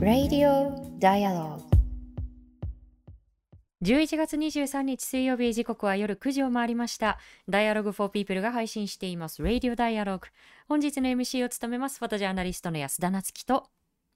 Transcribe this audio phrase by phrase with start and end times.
[0.00, 1.60] Radio Dialogue
[3.82, 7.18] 11月23日水曜日時刻は夜9時を回りました。
[7.48, 9.42] Dialogue for People が配信しています。
[9.42, 10.28] Radio Dialogue。
[10.68, 11.98] 本日の MC を務めます。
[11.98, 13.66] フォトジャーナリストの安田なつきと、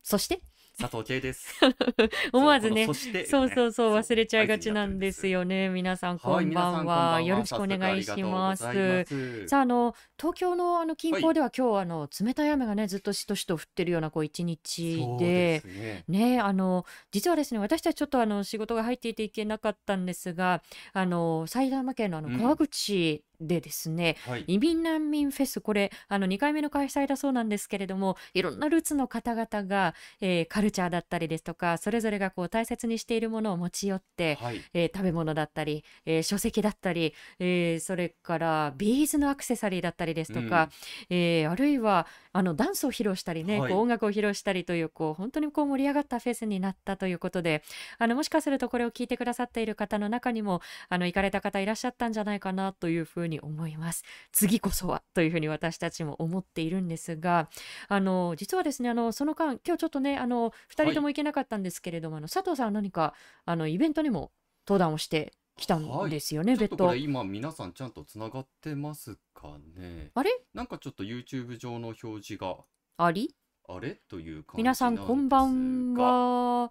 [0.05, 0.41] そして、
[0.79, 1.55] 佐藤圭です。
[2.33, 5.69] 思わずねそうこのそしてそうそうそうね忘れちゃいがちなんですよね。
[5.71, 7.21] 皆さんこんばんは。
[7.23, 8.65] よろしくお願いします。
[9.07, 16.05] すさああの東京のあの近郊では、今日あの冷たい雨がねずっとしとしと降ってるようなこう一日でね。
[16.09, 24.45] ねあの実はですね私たちちょっとあの仕事が入っていていけなかったんですがあの埼玉県のあうんの川口でですね、はい。
[24.47, 34.61] 移民難民フェスこれあの2回目の開催だそうなんですけれどもいろんなルーツの方々が、えーカルチャーだったりですとかそれぞれがこう大切にしているものを持ち寄って、はい。
[34.75, 40.71] えー食べ物だったり、えー書籍だったり、えーそれからビーズのアクセサリーだったりですとか、
[41.11, 47.63] えーあるいはあのダンスを披露したりね、はいこう音楽を披露したりというこう本当にこう盛り上がったフェスになったということで
[47.99, 54.05] あのもしかするとこれを聞いてくださっている方の中にもあの行かれた方いらっしゃったんじゃないかなというふうに思います。
[54.33, 57.49] 次こそはというふうに私たちも思っているんですが
[57.89, 64.31] あの実はですねあのその間今日ちょっとねあの2人とも行けなかったんですけれども、あの佐藤さんは何かあのイベントにも
[64.67, 66.77] 登壇をしてきたんですよね、ちょっ別途。
[66.77, 70.11] とこれ今皆さんちゃんとつながってますかね。
[70.15, 70.31] あれ？
[70.53, 72.57] なんかちょっと YouTube 上の表示が
[72.99, 73.35] あり？
[73.69, 74.01] あれ？
[74.09, 76.71] という感じ皆さんこんばんは。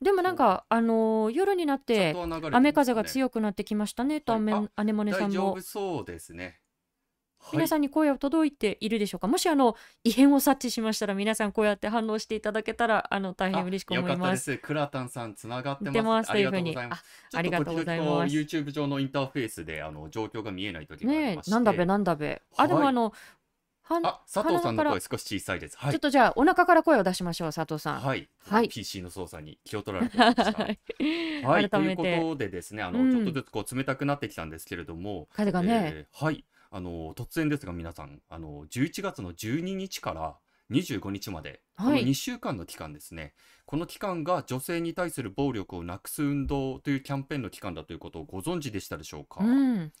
[0.00, 0.04] は。
[0.04, 2.14] でもなんかあの夜になって
[2.52, 6.60] 雨風がく強くなってきましたねと、はいアメあアネモネさんも大丈夫そうですね。
[7.52, 14.14] 皆さんんに声を届いているでしょうか、もしあの異変を察知しましたら皆さんこうやって反応していただけたらあの大変嬉しく思いま。
[14.14, 14.58] ったですす。
[14.58, 16.32] クラタンさんつながってます。
[16.32, 18.34] というふうにありがとうございます。
[18.34, 21.50] YouTube 上のインターフェースであの状況が見えない時がありねまして。
[21.50, 22.42] えなんだべなんだべ。
[22.56, 23.12] あでもはいあの、
[23.86, 25.76] はんあ、佐藤さんの鼻声少し小さいです。
[25.76, 26.00] はいちょっ。
[26.00, 28.00] とじゃあお腹から声を出しましょう佐藤さん。
[28.00, 28.28] はい。
[28.48, 30.42] はい PC の操作に気を取られてました。
[31.48, 40.36] はい、というこてとでですね、あの、うんちょっとずつこう冷たくなってきたんですけれども、風がね、えーはい、あの突然ですが皆さん、あの11月の12日から
[40.70, 43.34] 25日まで、このはい2週間の期間ですね、
[43.66, 49.44] この期間が女性に対する暴力をなくす運動というキャンペーンの期間だということをご存知でしたでしょうか？
[49.44, 49.92] うん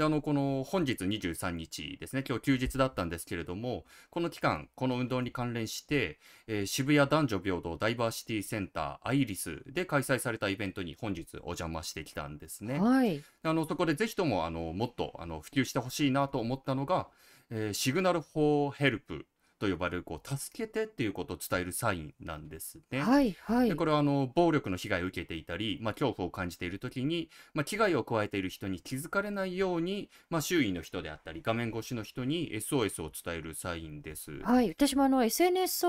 [0.00, 12.78] であのこの本日23日ですね今日休日だったんですけれどもこの期間この運動に関連して、えー渋谷男女平等ダイバーシティセンターアイリスで開催されたイベントに本日お邪魔してきたんですね。
[12.78, 17.08] はいあのそこでぜひともあのもっとあの普及してほしいなと思ったのが、
[17.50, 19.26] えー Signal for Help
[19.60, 23.00] と呼ばれるこう助けてっていうことを伝えるサインなんですね。
[23.00, 34.32] はいはいでこれはあの暴力の被害を受けていたり、まあ、恐怖を感じている時に、まあ、危害を加えている人に気づかれないように、まあ、周囲の人であったり画面越しの人に SOS を伝えるサインです。
[34.42, 35.86] はい、私もあの SNS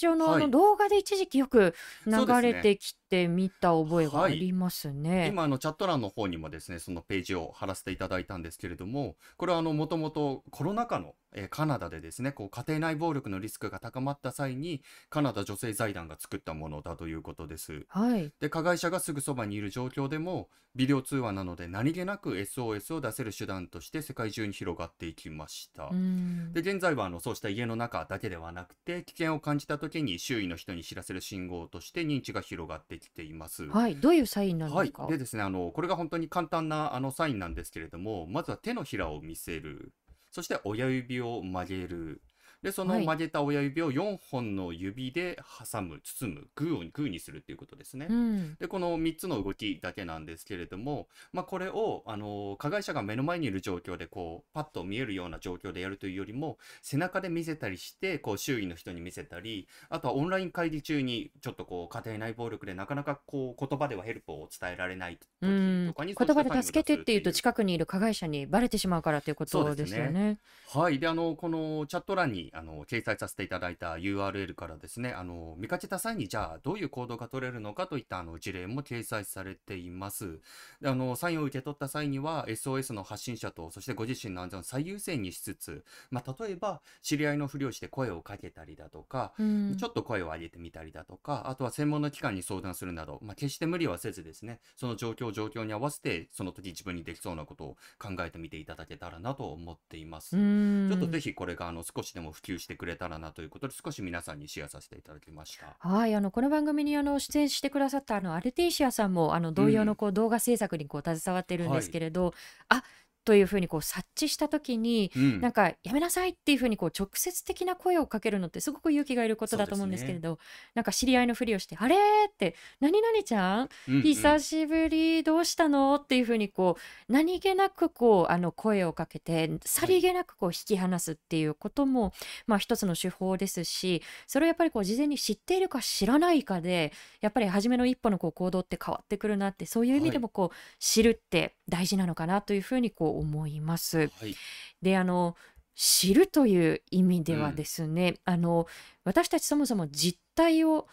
[0.00, 1.74] 上のあはいの動画で一時期よく
[2.06, 2.12] 流
[2.42, 5.28] れてきて見た覚えがありますね。
[5.28, 17.84] 今あのチャット欄の方にもですねそのページを貼らせていただいたんですけれどもこれはもともとコロナ禍の、えーカナダでですねこう家庭内暴力のリスクが高まった際にカナダ女性財団が作ったものだということです。
[17.88, 25.88] はい、で加害者がすぐそばにいる状況でもビデオ通話なので何気なく SOS を出せる手段として世界中に広がっていきました。
[25.90, 33.64] うんで現在はあのそうした家の中だけではなくて危険を感じた時に周囲の人に知らせる信号として認知が広がってきています。
[33.66, 39.92] はい、どういうサインなんはいですか？、でですねあのこれが本当に簡単なあのサインなんですけれどもまずは手のひらを見せる
[40.30, 42.22] そして親指を曲げる。
[42.62, 45.38] でそのはい曲げた親指を4本の指で
[45.72, 48.06] 挟む包むグーをグーにするっていうことですね。
[48.08, 70.38] うん、でこの3つの動きだけなんですけれども、まあ、これをあの加害者が目の前にいる状況でこうパッと見えるような状況でやるというよりも背中で見せたりしてこう周囲の人に見せたりあとはオンライン会議中にちょっとこう家庭内暴力でなかなかこう言葉ではヘルプを伝えられないうん、時とかに言葉で助けてっていうとち近くにいる加害者にバレてしまうからということですよね。
[70.74, 70.98] はい。
[70.98, 80.40] で、あの、このチャット欄に、あの、掲載させていただいた URL からですね、あの、見かけた際に、じゃあ、どういう行動が取れるのかといった、あの、事例も掲載されています。
[80.80, 100.36] で、あの、サインを受け取った際には、SOS の発信者と、そしてご自身の安全を最優先にしつつ、まあ、例えば、知り合いのふりをして声をかけたりだとか、うん、ちょっと声を上げてみたりだとか、あとは専門の機関に相談するなど、まあ、決して無理はせずですね、その状況状況に合わせて、その時自分にできそうなことを考えてみていただけたらなと思っています。
[100.36, 105.76] うんちょっとぜひこれがあの少しでも普及してくれたらなということで、少し皆さんにシェアさせていただきました。
[105.80, 112.32] はい、あのこの番組にあの出演してくださったあのアルテイシアさんもあの同様うんのこう動画制作にこう携わってるんですけれど、
[112.68, 112.82] あ
[113.28, 120.38] というふうにこう察知した時にうんなんかやめなさいっていうふうにこう直接的な声をかけるのってすごく勇気がいることだと思うんですけれど、
[120.74, 121.96] なんか知り合いのふりをして「あれ?」
[122.26, 132.14] って「何々ちゃんうんうん久しぶりどうしたの?」っていうふうにこう何気なくこうあの声をかけてさりげなくこう引き離すっていうことも、
[132.46, 144.10] まあ一つの手法ですしそれをやっぱりこう事前に知っているか知らないかでやっぱり初めの一歩のこう行動って変わってくるなってそういう意味でもこう、知るって大事なのかなというふうにこう思います。
[144.20, 144.34] はい
[144.82, 145.36] であの
[145.74, 148.66] 知るという意味ではうんですね、あの
[149.04, 150.88] 私たちそもそも実態を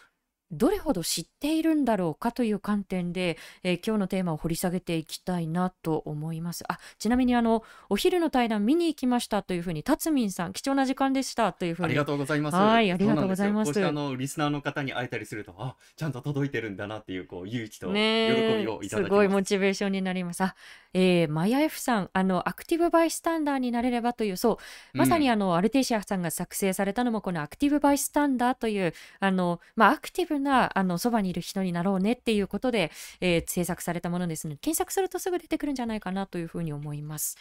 [0.52, 6.64] どれほど知っているんだろうかという観点で、えー今日のテーマを掘り下げていきたいなと思います。
[6.68, 12.56] あちなみにあのお昼の対談見に行きましたというふうにたつみんさん貴重な時間でしたというふうにありがとうございます。
[12.56, 19.10] はいありがとうございますすあのリスナーの方に会えたりすると、あ、ちゃんと届いてるんだなっていうこう勇気と喜ねびをいただきます。
[19.10, 20.42] すごいモチベーションになります。
[20.42, 20.54] あ、
[20.94, 24.58] えーマヤ F さん、あのアクティブバイスタンダーになれればという、そ
[24.94, 32.90] う、まさにうんあの、アルテイシアさんが作成されたのもこのアクティブバイスタンダーというあの、まあ、アクティブなあのそばにいる人になろうねっていうことで、
[33.20, 37.36] えー制作されたものですので検索するとすぐ出てくるんじゃないかなというふうに思います。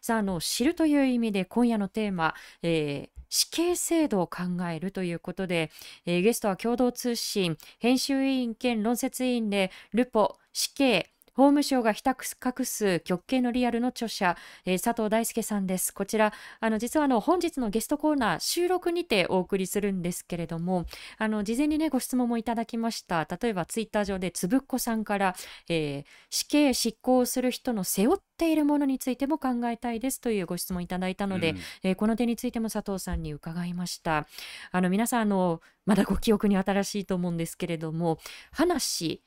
[0.00, 4.42] さああの知るという意味で今夜のテーマ、えー死刑制度を考
[4.72, 5.70] えるということで、
[6.04, 11.08] えーゲストは共同通信編集委員兼論説委員でルポ死刑
[11.40, 15.94] 法務省がひた隠す極刑のリアルの著者、えー佐藤大輔さんです。
[15.94, 20.84] こちら、あの実はあの本日のゲストコーナー収録にてお送りするんですけれども、
[21.16, 23.26] あの事前にねご質問もいただきました。
[23.40, 25.34] 例えばツイッター上でつぶっこさんから、
[25.70, 34.26] えー死刑執行する人の背負っているものについても考えたいですというご質問いただいたので、うんえーこの点についても佐藤さんに伺いました。
[34.72, 38.18] あの皆さんあのまだご記憶に新しいと思うんですけれども
[38.52, 39.22] 話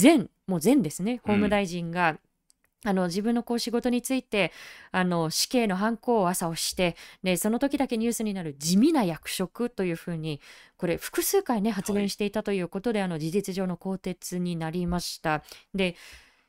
[0.00, 1.20] 前もう前ですね。
[1.24, 2.18] 法務大臣が、
[2.84, 4.52] あの自分のこう仕事について
[4.92, 6.94] あの死刑の犯行を朝をして
[7.24, 10.40] でその時だけニュースになる地味な役職というふうに
[10.76, 15.42] これ複数回ね発言していたということで、あの事実上の更迭になりました。
[15.74, 15.96] で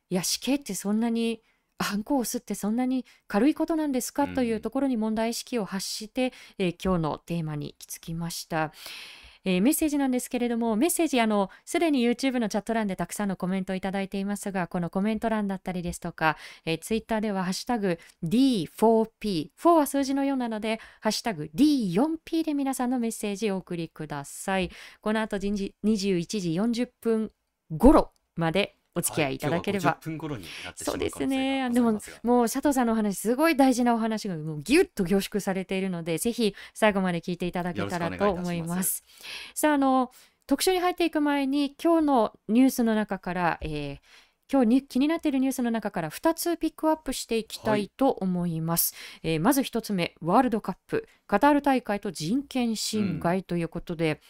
[0.09, 1.41] いや死刑ってそんなに
[1.79, 4.33] 犯行を押すってそんなに軽いことなんですか、うん。
[4.35, 8.71] というところに問題意識を発して、えー今日のテーマに行き着きました。
[9.47, 16.35] えーメッセージなんですけれどもメッセージあのすでに YouTube のチャット欄でたくさんのコメントをいただいていますがこのコメント欄だったりですとか、
[16.65, 24.69] えー、Twitter では「ハッシュタグ #D4P」4は数字のようなので「ハッシュタグ #D4P」で皆さんのメッセージをお送りください。
[24.99, 27.31] この後21時40分
[27.71, 31.69] 頃までお付き合いいただければ、はい今日は50分頃になってしそうでまう可能性すね。
[31.69, 39.03] でももう佐藤さんのお話すごい大事なお話がもうギュッと凝縮されているのでぜひ最後まで聞いていただけたらと思います。
[39.53, 40.11] さああの
[40.47, 43.97] 特集に入っていく前に今日のニュースの中から、えー
[44.49, 48.95] 今日に気になっているニュースの中から2つピックアップしていきたいと思います。
[49.21, 51.05] えーまず1つ目ワールドカップ。
[51.27, 54.21] カタール大会と人権侵害ということで、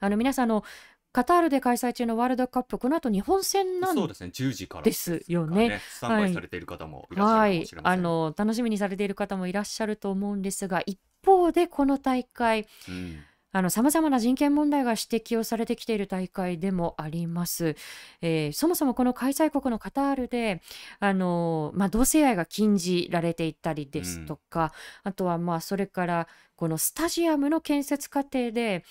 [0.00, 0.64] あの皆さんあの
[1.12, 4.30] カタールで開催中のワールドカップこの後日本戦なんそうですね。
[4.32, 5.80] 10時からですよね。
[5.90, 13.20] スタンバイされている方もいらっしゃはいるかもしれ、ません、あの楽しみにされている方もいらっしゃると思うんですが一方でこの大会うん。
[13.52, 17.74] あの様々な人権問題が指摘をされてきている大会でもあります。
[18.22, 20.62] えーそもそもこの開催国のカタールで
[21.00, 28.84] あの、まあ、同性愛が禁じられていたりですとか、あとはまあそれからこのスタジアムの建設過程で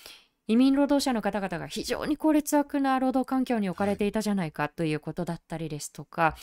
[0.50, 6.34] 移民労働者の方々が非常にこう劣悪な労働環境に置かれていたじゃないかということだったりですとか、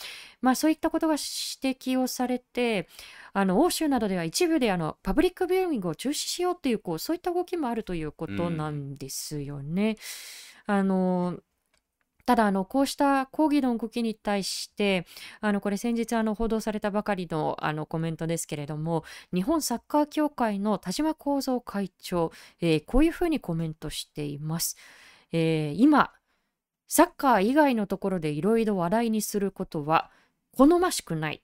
[0.41, 2.87] まあ、そういったことが指摘をされて
[3.33, 9.97] あの欧州などでは一部であのパブリックビューイングを中止しようというこうそういった動きもあるということなんですよね。
[10.65, 11.37] あの
[12.27, 15.07] ただあのこうした抗議の動きに対して
[15.39, 24.75] あのこれ先日あの報道されたばかりのあのコメントですけれども日本サッカー協会の田島幸三会長、えーこういうふうにコメントしています。
[25.31, 26.11] えー今
[26.89, 30.11] サッカー以外のところでいろいろ話題にすることは
[30.51, 31.41] 好ましくない。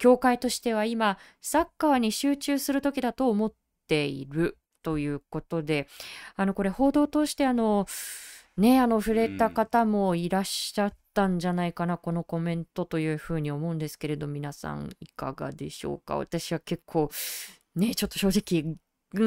[0.00, 3.54] 協会としては今サッカーに集中する時だと思っ
[3.86, 5.86] ているということで
[6.34, 7.86] あのこれ報道を通してあの
[8.56, 16.16] ねあの触れた方もいらっしゃったんじゃないかな、このコメントというふうに思うんですけれど皆さんいかがでしょうか。
[16.16, 17.10] 私は結構
[17.74, 18.76] ねちょっと正直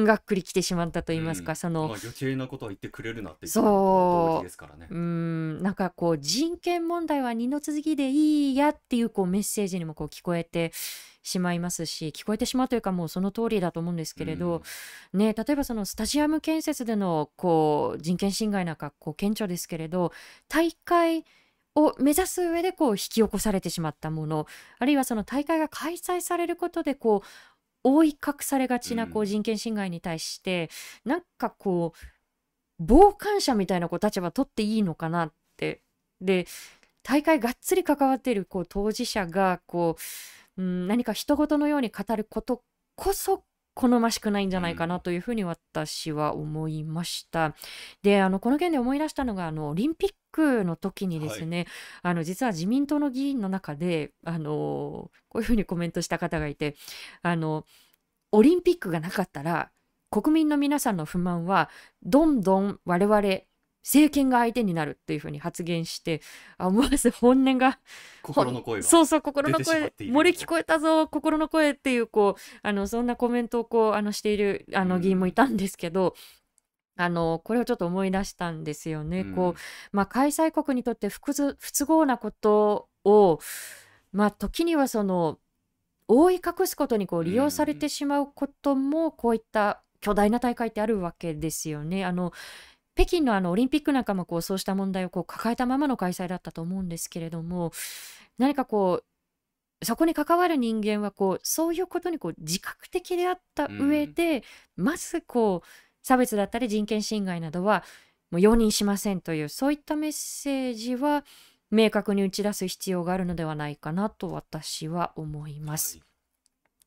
[0.04, 1.56] がっくりきてしまったと言いますか、うん。
[1.56, 4.44] そのまあ、余計なことは言ってくれるなってそう。
[4.44, 4.86] ですからね。
[4.90, 5.62] うーん。
[5.62, 10.72] なんかこう人権問題は二の続きでいいやっていうこうメッセージにもこう聞こえて
[11.22, 14.62] しまいますし聞こえてしまうというかもうその通りだと思うんですけれど、
[15.12, 20.12] ね、例えばそのスタジアム建設でのこう人権侵害なんかこう顕著ですけれど
[20.48, 21.24] 大会
[21.74, 24.46] を目指す上でこう引き起こされてしまったもの
[24.78, 27.26] あるいはその大会が開催されることでこう
[27.82, 30.70] 覆い隠されがちなこううん人権侵害に対して、
[31.04, 35.82] なんかこう傍観者みたいなこう立場取っていいのかなって。
[36.20, 36.46] で
[37.02, 40.00] 大会がっつり関わっているこう当事者がこう、
[40.60, 42.62] うん、何か人事のように語ること
[42.94, 47.54] こそ好ましくないんじゃないかなというふうに私は思いました。
[48.02, 51.66] であのこの件で思い出したのがあのオリンピックの時にですね、
[52.02, 56.76] あの実は自民党の議員の中であのこういうふうにコメントした方がいて
[57.22, 57.64] あの
[58.30, 59.70] オリンピックがなかったら
[60.10, 61.70] 国民の皆さんの不満は
[62.02, 63.22] どんどん我々
[63.82, 66.20] 政権が相手になるっていうふうに発言して
[66.58, 67.78] あ思わず本音が
[68.22, 68.86] 心の声が。
[68.86, 76.14] そうそう心の声漏れ聞こえたぞ心の声っていうこうあのそんなコメントをこうあのしているあうんの議員もいたんですけど、
[76.96, 79.20] あのこれをちょっと思い出したんですよね。
[79.20, 83.38] うんこうまあ、開催国にとって不都不都合なことを、
[84.12, 85.38] まあ、時にはその
[86.08, 92.04] 覆い隠すことにこう利用されてしまうこともこういった巨大な大会ってあるわけですよね。
[92.04, 92.32] あの
[92.94, 97.72] 北京のあのオリンピックなんかもこうそうした問題をこう抱えたままの開催だったと思うんですけれども
[98.38, 99.04] 何かこう
[99.84, 104.44] そこに関わる人間はこうそういうことにこう自覚的であった上で、
[104.76, 105.68] まずこう
[106.02, 107.82] 差別だったり人権侵害などは
[108.30, 111.24] もう容認しませんというそういったメッセージは
[111.70, 115.98] 明確に打ち出す必要があるのではないかなと私は思います。
[115.98, 116.09] はい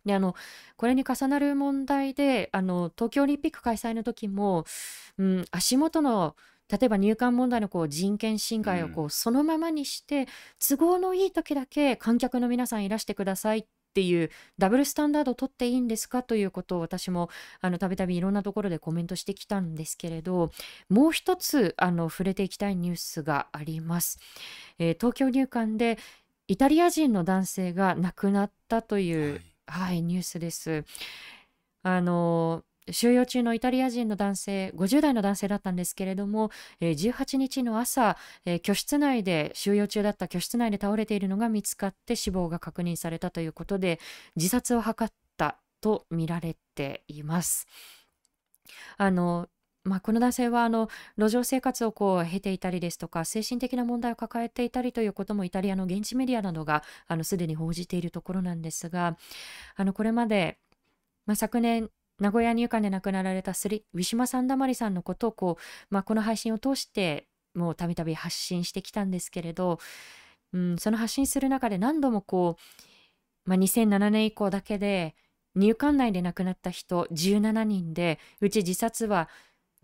[0.06, 0.36] であの
[0.76, 4.66] これに重なる問題であの東京オリンピック開催の時も、
[5.18, 6.36] うん、足元の
[6.70, 10.28] 例えば入管問題のこう人権侵害をこうそのままにして、
[10.60, 17.30] 都合のいい時だけ観客の皆さんいらしてくださいっていうダブルスタンダードを取っていいんですかということを私も
[17.80, 20.52] たびたびいろんなところでコメントしてきたんですけれど
[20.90, 24.20] もう一つあの触れていきたいニュースがあります。
[24.80, 26.00] えー東京入管で
[26.48, 30.84] イタリア人の男性が亡くなったという、はい、はいニュースです。
[31.84, 36.52] あの収容中のイタリア人の男性50代の男性だったんですけれども、
[36.82, 44.00] えー18日の朝、えー居室内で収容中だった居室内で倒れているのが見つかって死亡が確認されたということで
[44.36, 47.68] 自殺を図ったと見られています。
[48.98, 49.48] あの
[49.86, 50.88] まあ、この男性はあの
[51.18, 59.18] 路上生活をこう経ていたりですとか精神的な問題を抱えていたりということもイタリアの現地メディアなどがあのすでに報じているところなんですが
[59.76, 60.58] あのこれまで、
[61.26, 69.80] まあ、昨年名古屋入管で亡くなられたスリウィシュマ・サンダマリさんのことをこう、まあ、この配信を通してもうたびたび発信してきたんですけれど、
[70.54, 72.58] うん、その発信する中で何度もこ
[73.46, 75.16] う、まあ、2007年以降だけで
[75.56, 79.30] 入管内で亡くなった人17人でうち自殺は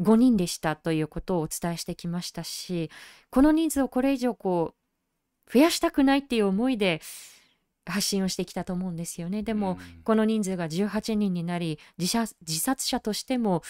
[0.01, 2.89] 5人でしたということをお伝えしてきましたし
[3.29, 7.01] この人数をこれ以上こう増やしたくないっていう思いで
[7.89, 9.43] 発信をしてきたと思うんですよね。
[9.43, 10.03] でも、うん。
[10.03, 13.63] この人数が18人になり自殺自殺者としても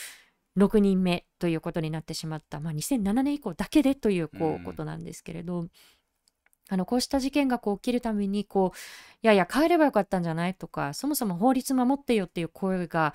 [0.57, 4.61] 6人目ということになってしまった、まあ、2007年以降だけでというこうん。
[4.61, 5.67] うことなんですけれど、
[6.69, 8.77] あのこうした事件がこう起きるためにこう
[9.23, 13.13] いやいや帰ればよかったんじゃないとかそもそも法律守ってよっていう声が、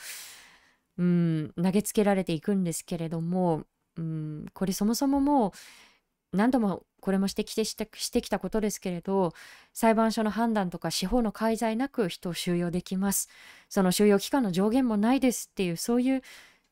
[0.98, 3.64] うん、投げつけられていくんですけれども、
[3.96, 9.34] うん、これそもそももう何度もこれも指摘してしてきたことですけれど
[9.72, 13.28] 裁判所の判断とか司法の介在なく人を収容できます。
[13.68, 16.22] その収容期間の上限もないですっていうそういう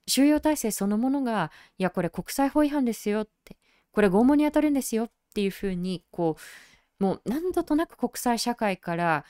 [0.07, 3.57] 収容体制そのものがいやこれ国際法違反ですよって
[3.93, 6.37] これ拷問に当たるんですよっていうふうにこ
[7.00, 9.25] うもう何度となく国際社会から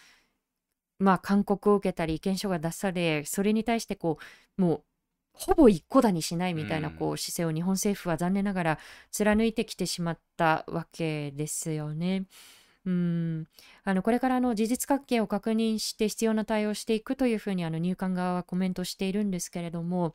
[1.02, 4.18] まあ勧告を受けたり意見書が出されそれに対してこ
[4.59, 4.82] うもう
[5.35, 6.94] ほぼ一個だにしないみたいなうん。
[6.94, 8.78] こう姿勢を日本政府は残念ながら
[9.11, 12.25] 貫いてきてしまったわけですよね。
[12.85, 13.47] うん。
[13.85, 20.14] あのこれからあの事実関係を確認して必要な対応をしていくというふうにあの入管側はコメントしているんですけれども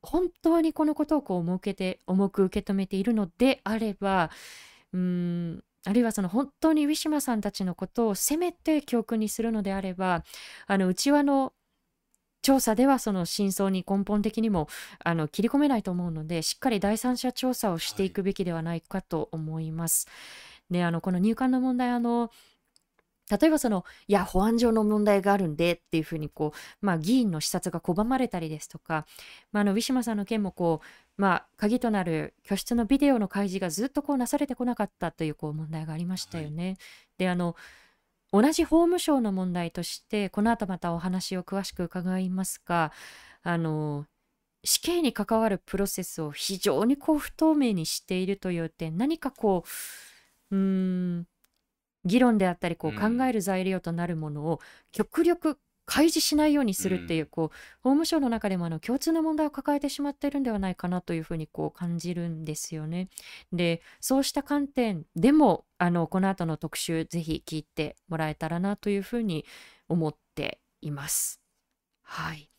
[0.00, 4.30] 本当にこのことをこう重けて重く受け止めているのであれば
[4.92, 10.24] うんあるいはその本当にウィシュマさんたちのことをせめて教訓にするのであれば
[10.66, 11.52] あの内輪の
[12.42, 14.68] 調査ではその真相に根本的にも
[15.04, 20.08] あの切り込めないと思うのでしっかり第三者調査をしていくべきではないかと思います。
[20.70, 22.30] であのこの入管の問題あの
[23.30, 29.06] 例えばそのいや保安上の問題があるんでっていうふうにこう、まあ、議員の視察が拒まれたりですとか、
[29.52, 36.76] まあ、あのウィシュマさんの件もこう、まあ、鍵となる居室のビデオの開示がずっとこうなされてこなかったというこう問題がありましたよね。
[37.18, 37.56] であの
[38.32, 42.92] 同じ法務省の問題としてこの後またお話を詳しく伺いますが
[43.42, 44.04] あの
[44.64, 49.64] 死刑に関わるプロセスを非常にこう不透明にしているという点何かこ
[50.50, 50.60] ううー
[51.20, 51.26] ん
[52.04, 54.60] 議論であったりこううん考える材料となるものを
[54.92, 57.48] 極力開示しないようにするっていうこう
[57.82, 63.08] 法務省の中でもあの共通の問題を抱えてしまっているんではないかなというふうにこう感じるんですよね。
[63.52, 69.46] でそうした観点でもあのこの後の特集ぜひ聞いてもらえたらなというふうに
[69.88, 71.40] 思っています。
[72.02, 72.50] はい。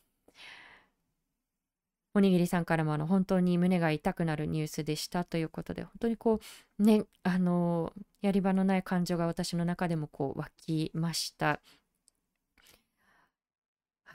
[2.14, 6.40] おにぎりさんからもあの本当に胸が痛くなるニュースでしたということで本当にこ
[6.78, 11.60] うねあのやり場のない感情が私の中でもこう湧きました。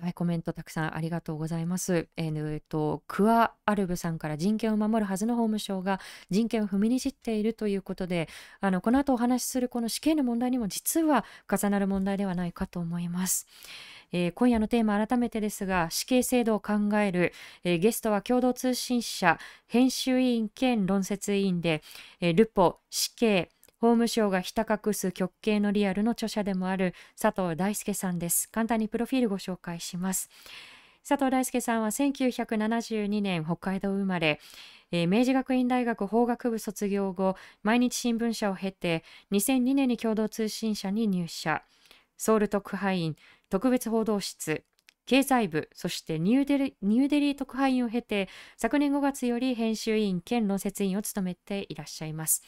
[0.01, 2.09] はい、コメントたくさんありがとうございます。
[2.17, 8.27] えーえーと、クアアルブさんから人権を守るはずの法務省が人権を踏みにじっているということで、
[8.59, 13.47] あのこの後お話しするこの死刑の問題にも実は重なる問題ではないかと思います。
[14.11, 17.33] えー今夜のテーマ改めてですが死刑制度を考える、
[17.63, 21.81] えーゲストは共同通信社編集委員兼論説委員で、
[22.21, 28.49] えールポ死刑法務省がひた隠す極刑のリアルの著者でもある佐藤大輔さんです。
[28.49, 30.29] 簡単にプロフィールご紹介します。
[31.07, 34.39] 佐藤大輔さんは1972年北海道生まれ、
[34.91, 41.61] えー明治学院大学法学部卒業後毎日新聞社を経て2002年に共同通信社に入社。
[42.17, 43.15] ソウル特派員
[43.49, 44.63] 特別報道室
[45.05, 52.41] 経済部そしてニューデリニューデリー特派員を経て昨年5月より編集委員兼論説委員を務めていらっしゃいます。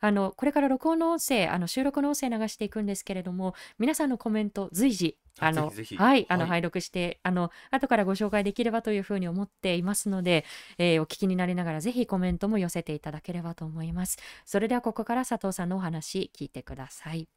[0.00, 5.96] あのこれから録音の音声あの収録の音声流していくんですけれども皆さんのコメント随時あのぜひぜひ。
[5.96, 6.50] はいあの、はい。
[6.50, 10.46] 拝読してあの後からご紹介できればというふうに思っていますので、
[10.78, 14.18] えーお聞きになりながらぜひコメントも寄せていただければと思います。
[14.46, 17.28] それではここから佐藤さんのお話聞いてください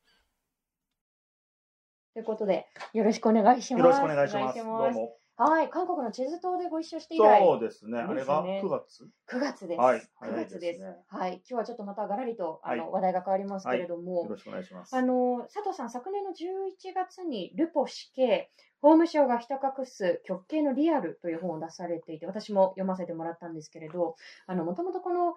[2.14, 4.58] ということでよろしくお願いしますよろしくお願いします。
[4.58, 5.14] どうも。
[5.38, 8.00] はい韓国の地図島でご一緒して以来そうですね。
[8.00, 9.80] あれがですね9月？9月です。
[9.80, 10.82] はい9早い月です。
[11.08, 11.34] はい。
[11.36, 14.94] 今日はちょっとまたがらりとあの、はい話題が変わりますけれども、よろしくお願いします。
[14.94, 24.16] あの佐藤さん昨年の11月にルポ死刑法務省がひた隠す極刑のリアルという本を出されていて私も読ませてもらったんですけれど
[24.48, 25.36] あのもともとこの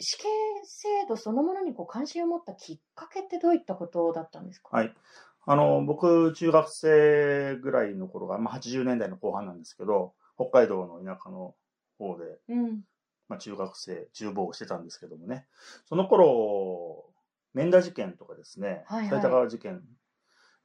[0.00, 0.24] 死刑
[0.64, 4.76] 制度そのものにこう関心を持ったきっかけってどういったことだったんですか？
[4.76, 4.92] はい。
[5.46, 11.54] あの、僕、中学生ぐらいの頃が、まあ、80年代の後半なんですけど、北海道の田舎の
[11.98, 12.80] 方で、うん
[13.28, 15.46] まあ、中学生、中坊をしてたんですけどもね。
[15.84, 17.04] その頃、
[17.54, 19.82] 免田事件とかですね、はいはい埼玉川事件、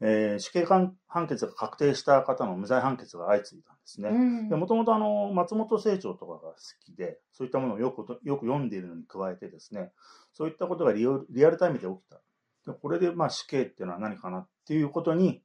[0.02, 4.10] えー死刑判判決が確定した方の無罪判決が相次いだんですね。
[4.58, 9.92] もともとあの松本清張とかが好きで、そういったものをよくよく読んでいるのに加えてですね、
[10.34, 12.20] そういったことがリアルリアルタイムで起きた。
[12.66, 15.42] でこれでまあ死刑っていうのは何かなっていうことに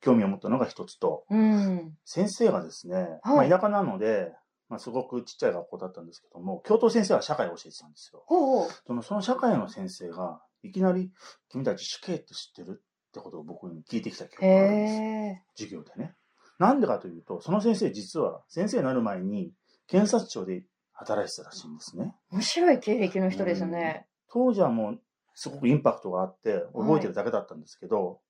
[0.00, 4.32] 興味を持ったのが一つと、うん先生がですね、はいまあ、田舎なので、
[4.68, 8.24] まあ、すごくちっちゃい学校だったんですけども、教頭先生は社会を教えてたんですよ。
[8.26, 11.10] ほうほうそのその社会の先生が、いきなり、
[11.50, 16.14] 君たち死刑って知ってるってことを僕に聞いてきた記憶があるんです授業でね。
[16.58, 19.52] なんでかというと、その先生実は先生になる前に
[19.88, 22.14] 検察庁で働いてたらしいんですね。
[22.30, 24.06] 面白い経歴の人ですね。
[24.30, 25.00] 当時はもう
[25.34, 28.20] すごくインパクトがあって覚えてるだけだったんですけど、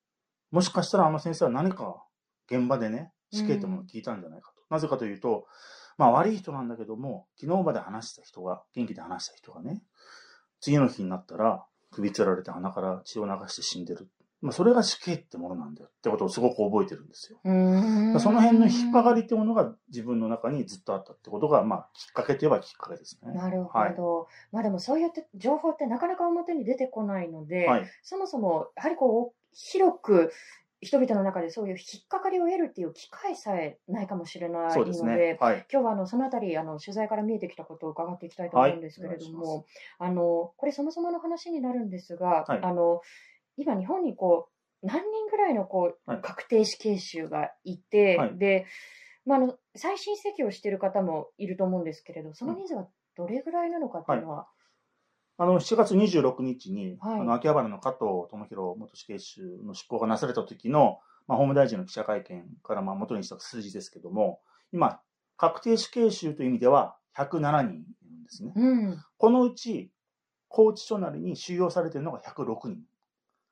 [0.52, 2.04] もしかしたらあの先生は何か
[2.50, 4.62] 現場でね、死刑ってものを聞いたんじゃないかと。
[4.70, 5.46] なぜかというと、
[5.98, 9.82] まあ悪い人なんだけども、昨日まで話した人が、元気で話した人がね、
[10.60, 14.08] 次の日になったら首吊られて鼻から血を流して死んでる。
[14.42, 17.38] まあそれが死刑ってものなんだよってことをすごく覚えてるんですよ。
[17.44, 23.32] その辺の引っかかりってものが自分の中にずっとあったってことが、まあ、きっかけといえばきっかけですね。
[23.32, 23.94] なるほはい。
[23.94, 24.26] ど。
[24.50, 27.86] まあでもそういった情報ってなかなか表に出てこないので、はい。
[28.02, 30.32] そもそもやはりこう広く
[30.82, 35.38] 人々の中でそういう引っかかりを得るっていう機会さえないかもしれないので、ね。
[35.40, 35.66] はい。
[35.72, 39.64] 今日はあのそのあたりあの取材から見えてきたことを伺っていきたいと思うんですけれどはい
[40.00, 43.00] あのこれそもそもの話になるんですが、はいあの
[43.56, 44.48] 今日本にこ
[44.82, 48.66] う何人ぐらいのこう、はい確定死刑囚がいて、はいで、
[49.24, 54.48] まあ、あの再審請求をしている方もいると思うんですけれど、その人数はどれぐらいなのかっていうのは、
[55.38, 64.40] あの、7月26日に、はいあの、秋葉原の加藤智弘元死刑囚の執行がなされた時の、まあ、法務大臣の記者会見から、まあ、元にした数字ですけども、
[64.72, 65.00] 今、
[65.36, 68.52] 確定死刑囚という意味では107人いるんですね。
[68.54, 69.90] うん、このうち、
[70.48, 72.82] 拘置所なりに収容されているのが106人。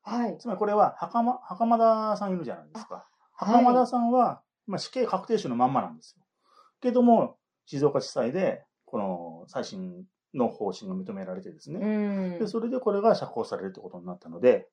[0.03, 2.95] はい、つまりこれは袴、袴田さんいるじゃないですか。
[2.95, 3.05] はい
[3.41, 6.23] 袴田さんは、まあ、死刑確定囚のまんまなんですよ。
[6.83, 11.81] けども、静岡地裁で、この再審の方針が認められてですね。
[11.81, 14.69] うんで、それでこれが釈放されるということになったので、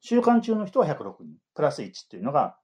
[0.00, 2.56] 収監中の人は106人、プラス1というのが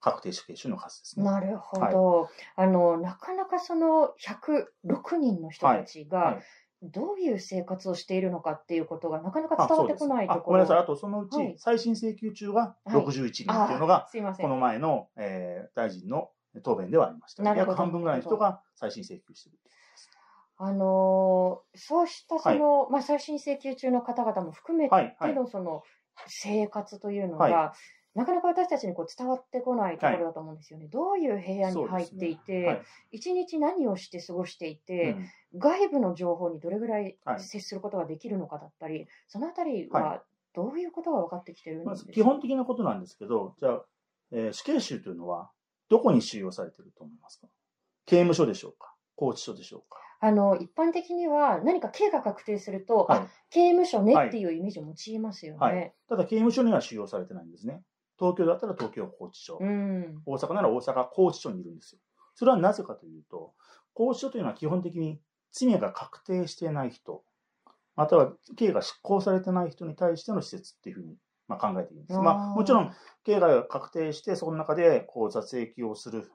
[0.00, 1.24] 確定死刑囚の数ですね。
[1.24, 6.42] なるほど、あのなかなかその106人の人たちが、はい
[6.82, 10.44] どういう生活をしているのかっていうことがなかなかあ、伝わってこないところ。
[10.46, 10.78] ごめんなさい。
[10.78, 14.44] あと、そのうはいち、再審請求中がはい61人っていうのがあ、すいません。
[14.44, 16.30] この前の、えー大臣の
[16.62, 17.42] 答弁ではありました。
[17.54, 19.58] 約半分ぐらいの人が再審請求している。
[20.62, 25.34] あのーそうしたその、まあ、再審請求中の方々も含めてはい、はい。
[25.34, 25.82] のその
[26.26, 27.72] 生活というのが、は
[28.14, 30.88] なかなか私たちにこう伝わってこないところだと思うんですよね。
[30.88, 32.82] どういう部屋に入っていて、はい。
[33.12, 35.16] 一日何をして過ごしていて、
[35.52, 35.60] うん。
[35.60, 37.40] 外部の情報にどれぐらいはい。
[37.40, 40.22] 接することができるのかだったり、そのあたりはは
[40.54, 43.84] どういうことが分かってきてるんですず基本的なことなんですけど、じゃあ、
[44.32, 45.50] えー死刑囚というのは、
[45.88, 47.46] どこに収容されていると思いますか？
[48.06, 48.92] 刑務所でしょうか？
[49.16, 49.98] 拘置所でしょうか？
[50.20, 55.58] あの一般的には何か刑が確定すると、はいあ刑務所ねっていうイメージを用いますよね。
[55.58, 57.82] はいただ、刑務所には収容されてないんですね。
[58.18, 62.00] 東京だったら東京拘置所、うん大阪なら大阪拘置所にいるんですよ。
[62.34, 63.54] それはなぜかというと、
[63.94, 67.24] 拘置所というのは基本的に罪が確定していない人、
[67.96, 71.16] または刑が執行されてない人に対しての施設っていうふうに、
[71.48, 72.18] まあ、考えていいんです。
[72.18, 72.92] まあ、もちろん、
[73.24, 76.30] 刑が確定して、その中でこう雑役をする、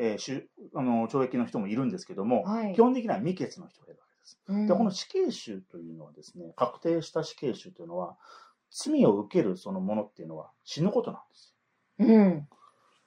[0.00, 2.74] えーしゅあの懲役の人もいるんですけども、はい。
[2.74, 4.40] 基本的には未決の人がいるわけです。
[4.46, 4.66] うん。
[4.66, 8.16] で、この死刑囚というのはですね、確定した死刑囚というのは、
[8.70, 11.54] 罪を受けるそのものっていうのは死ぬことなんです。
[11.98, 12.48] うん。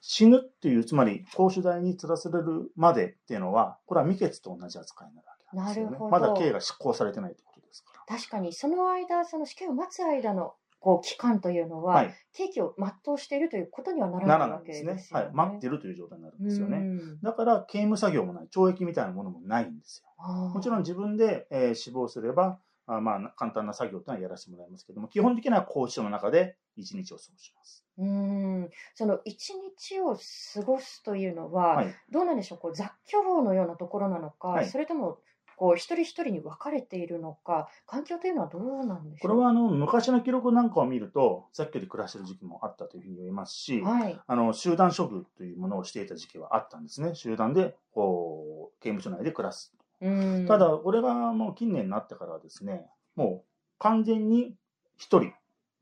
[0.01, 5.97] 死ぬっていう、つまり、公主代に吊らされるまでっていうのは、これは未決と同じ扱いになるわけなんですよね。
[6.09, 11.81] まだ刑が執行されてないってことですか確かにその間その死刑を待つ間のこう期間というのら。
[11.83, 12.13] は、はい。
[12.33, 15.19] 刑期を全うしているということにはならなないわけらないでですね。
[15.21, 15.25] ね。
[15.25, 15.33] はい。
[15.33, 16.77] 待ってるという状態になるんですよね。
[16.77, 20.25] うんだから、刑務作業もない、懲役みたいなものもないんですよ。
[20.49, 27.85] もちろん自分で、えー死亡すれば、あまあ、簡単な作業っていうのはやらせてもらいますけども、基本的には拘置所の中で一日を過ごします。
[27.97, 31.95] うんその一日を過ごすというのは、はい。
[32.11, 32.57] どうなんでしょう？
[32.57, 35.19] こう雑居房のようなところなのか、はいそれとも
[35.61, 39.29] こう一人一人に分かれているのか環境というのはどうなんでしょう？
[39.29, 47.13] これは、あの、昔の記録なんかを見ると、雑居で暮らしてる時期もあったというふうに言えますし、はいあの、集団処遇というものをしていた時期はあったんですね。
[47.13, 49.75] 集団で、こう、刑務所内で暮らす。
[50.01, 54.55] うんただ、これがもう近年になってからはですね、もう完全に
[54.97, 55.31] 一人、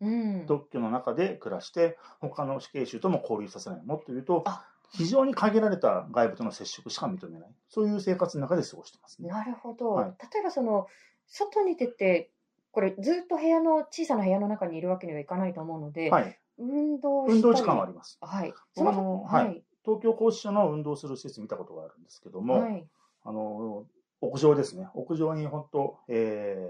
[0.02, 3.82] うん特許の中で暮らして、他の死刑囚とも交流させない。
[3.86, 7.50] もっと言うとあ、非常に限られた外部との接触しか認めない。
[7.70, 9.30] そういう生活の中で過ごしてますね。
[9.30, 10.88] なるほど、はい例えばその
[11.28, 12.32] 外に出て
[12.72, 16.40] これずっと部屋の小さな部屋の中にいるわけにはいかないと思うので、はい。
[16.58, 18.18] 運動運動時間はあります。
[18.22, 22.86] はい僕あのははい東京拘置所の運動する施設見たことがあるんですけども、はい
[23.24, 23.86] あの、
[24.22, 24.88] 屋上ですね。
[24.94, 26.70] 屋上に本当、え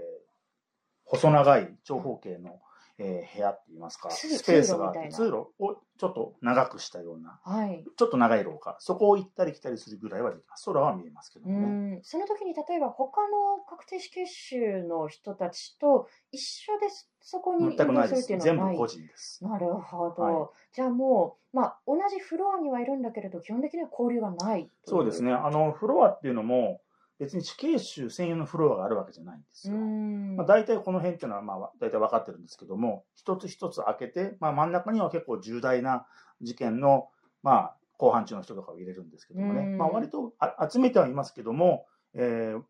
[1.04, 2.60] 細長い長方形の、
[3.02, 10.66] えー部屋って言いますか、通スペースがあって、通路をちょっと長くしたような、はいちょっと長い廊下、そこを行ったり来たりするぐらいはできます。
[10.66, 11.96] 空は見えますけどうもね。
[11.96, 16.86] んその時に例えば他の確定死刑囚の人たちと一緒で
[17.20, 19.42] そこに全くないです全部個人です。
[19.44, 25.32] なるほど、はいじゃあもう、まあ、同じフロアにはいるんだけれど基本的には交流がないそうですね。
[25.32, 26.80] あの、フロアっていうのも、
[27.20, 29.78] 別に死刑囚専用のフロアがあるわけじゃないんですうよ。
[29.78, 36.06] んまあ、大体この辺っていうのは、まあ、大体分かってるんですけども、一つ一つ開けて、まあ、真ん中には結構重大な
[36.40, 37.08] 事件の、
[37.42, 42.62] まあ、公判中の人とかを入れるんですけどもね、うんまあ、割とあ集めてはいますけども、えー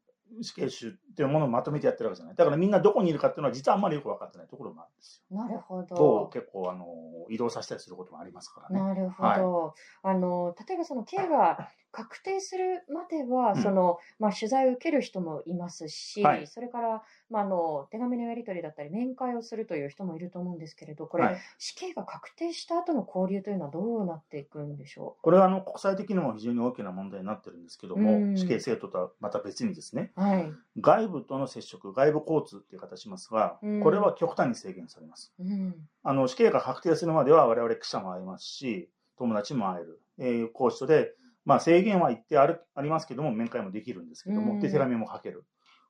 [0.43, 2.37] 死刑囚っていうものをまとめてやってるわけじゃない。
[2.37, 5.37] だからみんなどこにいるかっていうのは実はあんまりよく分かってないところもあるんですよ。
[5.37, 6.31] なるほとど。
[6.33, 6.87] 結構あの
[7.29, 8.81] 移動させたりすることもありますからね。
[8.81, 9.75] なるほど。
[10.03, 13.63] あの例えばその刑が確定するまでは、うん。
[13.63, 16.47] そのまあ、取材を受ける人もいますし、はい。
[16.47, 28.37] それから、まあ、あの手紙のやり取りだったり面会をするという人もいると思うんですけれどこれ、はい、死刑が確定した後の交流というのはどうなっていくんでしょこれはあの国際的にも非常に大きな問題になってるんですけども、うん。
[28.37, 30.21] 死刑制度とはまた別にですね、う。
[30.21, 30.53] はい。
[30.81, 33.83] 外部との接触、外部交通っていう形しますが、うん。
[33.83, 35.33] これは極端に制限されます。
[35.39, 35.75] うん。
[36.03, 41.15] あの死刑が確定するまでは我々記者も会えますし、友達も会える、えー、こう所で、
[41.51, 45.45] まあ、制限は一定あるありますけども、面会もできるんですけども、うんで手紙も書ける。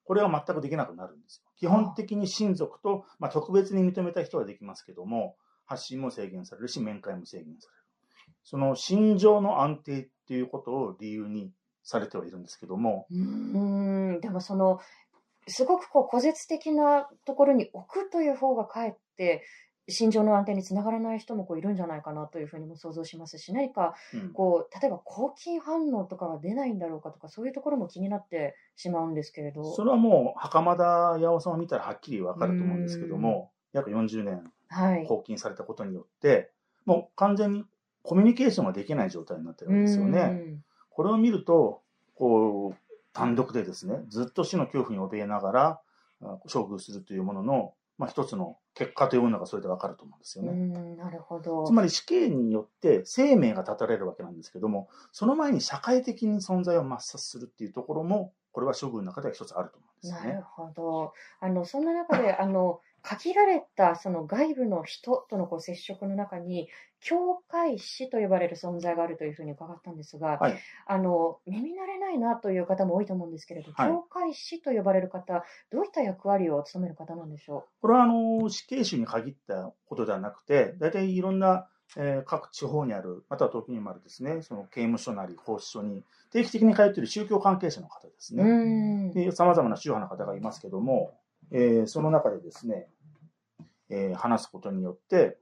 [0.05, 1.51] これは全くできなくなるんですよ。
[1.59, 8.35] 基本的に親族と、まあ、特別に認めた人はできますけども、発信も制限されるし、面会も制限される。
[8.43, 13.19] その心情の安定っていうことを理由にされてはいるんですけども、うー
[14.17, 14.81] んでもその
[15.47, 19.45] すごくこう古絶的なところに置くという方がかえって
[19.91, 29.75] 心情の安定につながらない人もこういるんじゃないかなというふうにも想像しますし何かうんこう例えば抗菌反応とかが出ないんだろうかとかそういうところも気になってしまうんですけれど。
[29.75, 36.51] それはもう袴田八尾さんを見たらはっきりわかると思うんですけども、約40年はい、拘禁されたことによって、
[36.87, 37.65] もう完全に
[38.03, 40.59] コミュニケーションができない状態になってるんですよね。
[40.91, 41.83] これを見ると、
[42.15, 42.77] こう、
[43.13, 45.81] 単独でですね、ずっと死の恐怖に怯えながら、
[46.23, 50.53] あ処遇するというものの、まあ、一つの結果というものがそれでわかると思うんですようね。
[50.53, 51.67] ん、なるほど。
[51.67, 60.47] つまり死刑によって生命が絶たれるわけなんですけども、その前に社会的に存在を抹殺するっていうところも、これは処遇の中では一つあると思うんですよねなる。
[60.47, 61.13] ほど。
[61.41, 66.69] あの、そんな中で、あの、限られたその外部の人とのこう接触の中に、
[67.01, 88.37] 教会士と呼ばれる存在があるというふうに伺ったんですが、はいあの、耳慣れないなという方も多いと思うんですけれど、はい教会士と呼ばれる方、どういった役割を務める方なんでしょこれはあの死刑囚に限ったことではなくて、大体いろんな、えー各地方にある、または時にもあるですね、その刑務所なり法師所に定期的に通っている宗教関係者の方ですう。
[88.37, 88.45] ね。
[88.45, 89.13] ん。
[89.13, 91.19] で、様々な宗派の方がいますけども、
[91.51, 92.89] えーその中でですね、
[93.89, 95.39] えー話すことによって、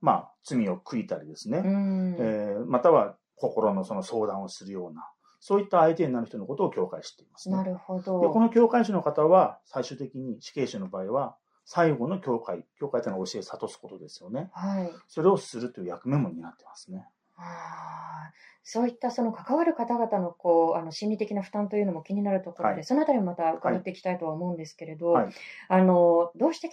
[0.00, 2.16] まあ、罪を悔いたりですね、うん。
[2.18, 5.08] えーまたは心のその相談をするような、
[5.40, 7.56] そういった相手になる人のことを教会していますね。
[7.56, 8.40] なるほで、こど。
[8.40, 14.50] の教会士の方は、最終的に死刑囚の場合は、最後の教会、教会というのは教えを諭すことですよね。
[14.52, 14.90] はい。
[15.08, 17.08] それをするという役目も担ってますね。
[17.40, 25.32] ああそういったその関わる方々のこうあの心理的な負担というのも気になるところで、はいそのあたりもまた伺っていきたいとは思うんですけれど、はい
[25.68, 26.70] あのどうして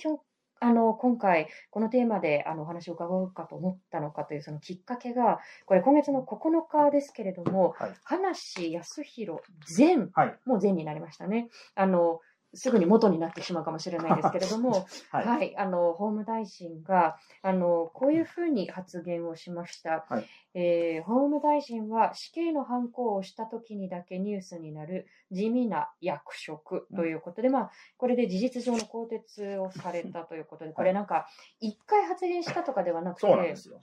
[0.59, 9.41] あの今回、このテーマであのお話を伺おうかと思ったのかというそのきっかけが、これ、今月の9日ですけれども、はい話康弘
[9.77, 10.39] 前、はい。
[10.45, 11.49] もう前になりましたね。
[11.75, 12.21] あの
[12.53, 15.25] すぐに元になってしまうかもしれないですけれども、 はい。
[15.25, 20.25] はい、あの法務大臣があのこういうふうに発言をしました、はい。
[20.53, 31.27] えー法務大臣は死刑の犯行をしたときにだけニュースになる地味な役職ということで、まあ、これで事実上の更迭をされたということで、これなんか、
[31.59, 33.81] 一回発言したとかではなくて、そうなんですよ。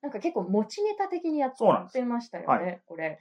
[0.00, 1.54] なんか結構持ちネタ的にやっ
[1.90, 3.18] てましたよはね、これ。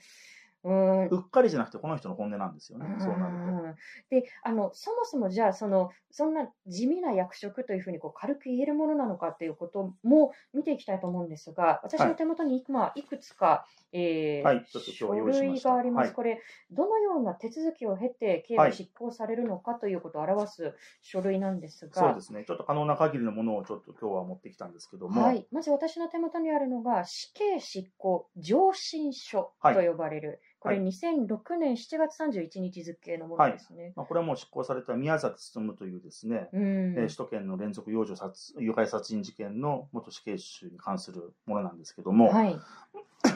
[0.63, 1.07] うーん。
[1.07, 2.85] うっかりじゃなくて、この人の本音なんですよね。
[2.99, 3.75] そうなるうん
[4.09, 16.13] であのそもそもじゃあそのそんな地味な役職というふうにこう軽く言えるものなのかっていうことも見ていきたいと思うんですが私の手元に、まあ、いくつか、え書類があります、はい。
[16.13, 22.43] これどのような手続きを経て刑が執行されるのかということを表す書類なんですが、そうですね。
[22.45, 25.21] ちょっと可能な限りのものをちょっと今日は持ってきたんですけども。
[25.21, 30.87] はい、まず私の手元にあるのが死刑執行上申書と呼ばれる、これはい。
[30.87, 33.93] 2006年7月31日付のものですね。
[33.95, 36.95] まあ、これはもう執行された宮崎勤というですね、うん。
[36.97, 42.59] えー首都圏の連続幼女殺誘拐殺人事件の元死刑囚に関するものなんですけども、はい、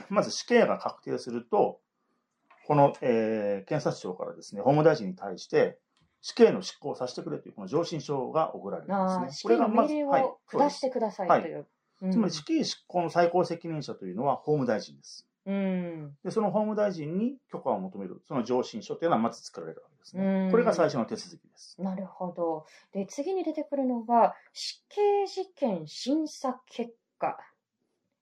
[0.09, 1.79] まず死刑が確定すると、
[2.67, 5.79] この、えー検察庁からですね、法務大臣に対して、
[6.21, 9.31] 死刑の執行をさせてくれというこの上申書が送られるんですね。
[9.31, 11.67] 死刑の命令はいをそうです下してくださいはいという。
[12.11, 15.27] つまり死刑執行の最高責任者というのは法務大臣です。
[15.47, 20.51] うん、で、その法務大臣に許可を求める、その上申書というのはまず作られるわけですうんね。
[20.51, 21.81] これが最初の手続きです。
[21.81, 22.65] なるほど。
[22.91, 27.37] で、次に出てくるのが、死刑事件審査結果。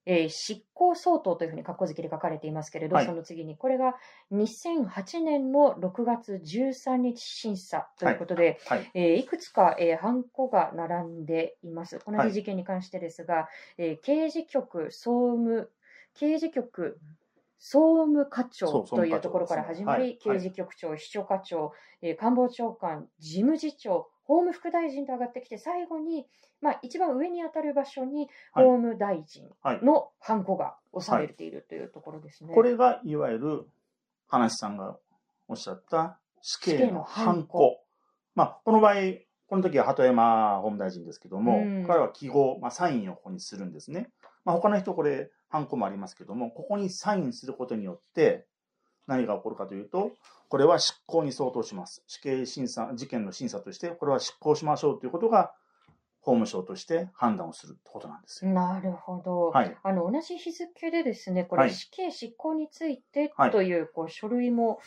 [0.05, 3.05] えー執行相当というふうに括弧付きで書かれていますけれど、はい。
[3.05, 3.95] その次に、これが
[4.31, 8.91] 2008年の6月13日審査ということで、はい。
[8.93, 11.99] えーいくつか、えー、ハンコが並んでいます。
[12.05, 12.29] 同はい。
[12.29, 15.71] じ事件に関してですが、えー刑事局総務、
[16.13, 16.99] 刑事局
[17.57, 20.39] 総務課長というところから始まり、ねはい。
[20.39, 26.27] 刑事局長、秘書課長、えー官房長官、事務次長、法務副大臣と上がってきて、最後に、
[26.61, 29.83] まあ、一番上に当たる場所にはい法務大臣はい。
[29.83, 32.53] のハンコが押されているというところですね。
[32.53, 33.67] これが、いわゆる、
[34.27, 34.97] 話さんが
[35.47, 37.81] おっしゃった死刑のハン死刑のハンコ。
[38.33, 38.95] まあ、この場合、
[39.47, 44.09] この時は鳩山法務大臣ですけども、うん彼は記号、まあ、サインをここにするんですね。
[44.43, 48.47] まあ、他の人これ、ハンコもありますけども、ここにサインすることによって、
[49.07, 50.11] 何が起こるかというと、
[50.49, 52.03] これは執行に相当します。
[52.07, 55.53] 死刑審査、事件の審査として、これは執行しましょうということが、
[56.25, 58.51] 法務省として判断をするってことなんですよ。
[58.51, 59.51] なるほど。
[59.51, 59.77] はい。
[59.83, 64.79] あの同じ日付でですね、こはいれ、死刑執行についてはいというこう書類も、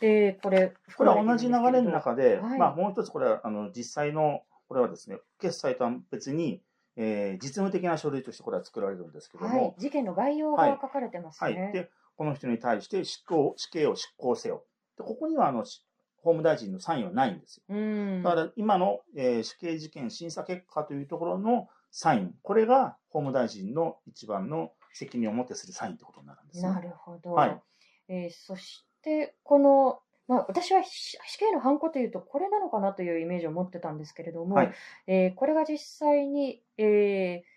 [0.00, 6.62] えーこれ、これは同じ流れの中で、はいまあ、もう一つこれはあの実際の、これはですね、決済とは別に、
[6.96, 11.72] えー実務的な書類としてこれは作られるんですけどはいも、、事件の概要はいが書かれてますはい、ね。
[11.74, 14.64] で、この人に対して執行死刑を執行せよ。
[15.00, 15.84] でここにはあのし
[16.22, 17.64] 法務大臣のサインはないんですよ。
[17.68, 18.22] うん。
[18.22, 26.68] だから今の、えー死刑事件審査結果というところのサイン、これが法務大臣の一番の責任を持ってするサインということになるんですね。
[26.68, 27.32] なるほど。
[27.32, 27.60] はい
[28.08, 34.72] えーそして、この、まあ、私は死死刑のハンコというと、これなのかなというイメージを持ってたんですけれども、はい
[35.06, 37.49] えーこれが実際に、えー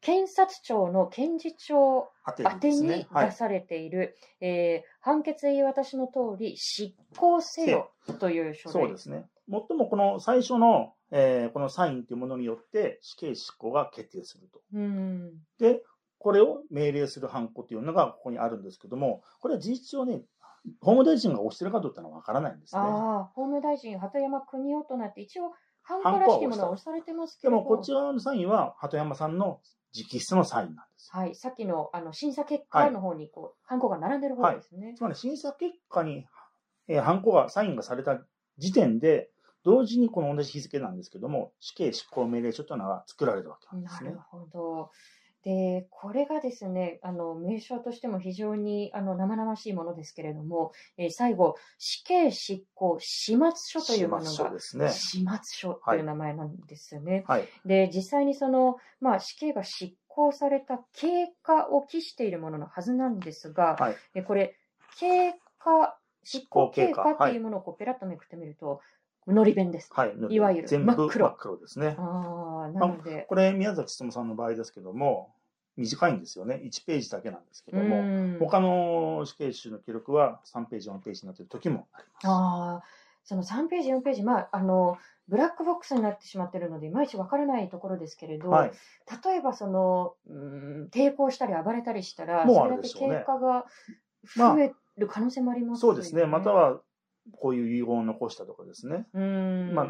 [0.00, 3.06] 検察庁の検事長宛てに。
[3.12, 8.72] 出されている、えー判決言い渡しの通り、執行せよという書類。
[8.72, 9.26] そうですね。
[9.48, 14.60] もっともこの最初の、えーこのサインというものによって死刑執行が決定すると。
[14.74, 15.32] うん。
[15.58, 15.82] で、
[16.18, 20.22] これを命令するハンコというのがここにあるんですけども、これは事実上ね、
[20.80, 22.80] 法務大臣が押してるかどうかのはわからないんですね。
[22.82, 25.52] ああ、法務大臣、鳩山邦夫となって、一応、
[25.82, 29.60] ハンコらしきものは押されてますけれどでもこちらのサインは鳩山さんの
[29.94, 31.10] 直筆のサインなんです。
[31.12, 34.94] はい、さっきのあの審査結果の方にこう、ハンコが並んでる方ですね。
[34.96, 36.26] つまり審査結果に、
[36.88, 38.20] えー、ハンコが、サインがされた
[38.58, 39.30] 時点で、
[39.62, 44.22] 同時にこの同じ日付なんですけども、死刑執行命令書というのが作られるわけなんですねなる。
[44.30, 44.90] ほど。
[45.42, 54.88] で、これがですね、あの、名称としても非常にあの生々しいものですけれども、えー最後、死刑執行始末書というもの始末書が、ですね。
[54.90, 57.24] 始末書という名前なんですよね。
[57.26, 57.48] はい。
[57.64, 64.56] で、実際にその、まあ、死刑が執行された経過を期しているもののはずなんですが、はいえこれ、
[64.98, 68.80] 経過、執行経過過っていうものをこうペラッとめくってみると、
[69.26, 69.90] のり弁です。
[69.92, 70.14] はい。
[70.28, 71.96] いわゆる全部真っ黒真っ黒ですね。
[71.98, 75.34] ああ、なので、これ、宮崎勉さんの場合ですけども、
[75.76, 76.60] 短いんですよね。
[76.64, 78.38] 1ページだけなんですけうども、ん。
[78.38, 82.26] 他の死刑囚の記録は3ページ、4ページになっている時もあります。
[82.26, 82.82] ああ、
[83.24, 88.72] その3ページ、4ページ、まあ、あの、ブラックボックスになってしまっているので、いまいちわからないところですけれど、はい。
[89.24, 93.64] 例えばその、うん、抵抗したり暴れたりしたら、もうあそれでしょうね経過が
[94.36, 96.26] まあ増える可能性もありますそうですね。
[96.26, 96.80] また、は、
[97.32, 99.06] こういう遺言を残したとかですね。
[99.14, 99.88] うん、まあ、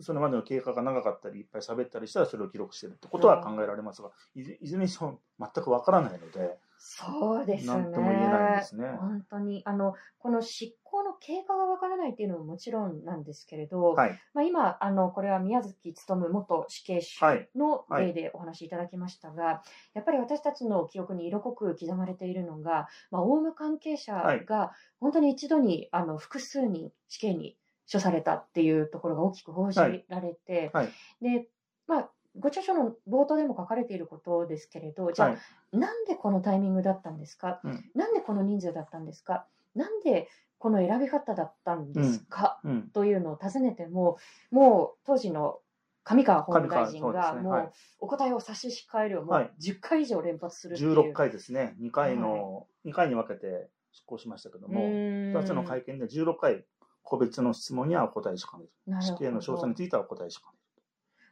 [0.00, 7.72] それまでの経過が長かったり、いっぱい喋ったりしたら、それを記録してるってことは考えられますが、いずいずれにしても全くわからないので、そうですね。
[7.72, 8.88] なんとも言えないんですね。
[9.00, 14.20] 本当に、あの、この執行の経過がわからないっていうのももちろんなんですけれど、はい。
[14.34, 19.62] まあ、今、あの、これは宮崎勉元死刑囚はいのはい例でお話しいただきましたが、
[19.94, 27.56] やっぱり私たちの記憶に色濃く刻まれているのが、まあ、オウム関係者はいが本当に一度に、あの、複数人死刑に
[27.90, 30.88] 処されたっていうところが大きく報じられて、はい
[31.22, 31.48] で、
[31.86, 35.76] まあ、ご著書の冒頭でも書かれていることですけれど、じゃあ、はい。
[35.76, 37.90] なんでこのタイミングだったんですか、うん。
[37.94, 39.46] なんでこの人数だったんですか？
[39.74, 42.88] なんでこの選び方だったんですか、うん。
[42.90, 44.18] というのを尋ねても、
[44.50, 45.60] もう当時の
[46.04, 49.44] 上川法務大臣が、もそうお答えを差し控えるをもはい。
[49.44, 50.92] う10回以上連発するっていう。
[50.92, 51.76] 16回ですね。
[51.80, 55.36] 2回の、2回に分けて執行しましたけどうも、ーん。
[55.36, 56.66] 2つの会見で16回、
[57.02, 59.00] 個別の質問にはお答えしかねる。
[59.00, 60.58] 死刑の詳細についてはお答えしかね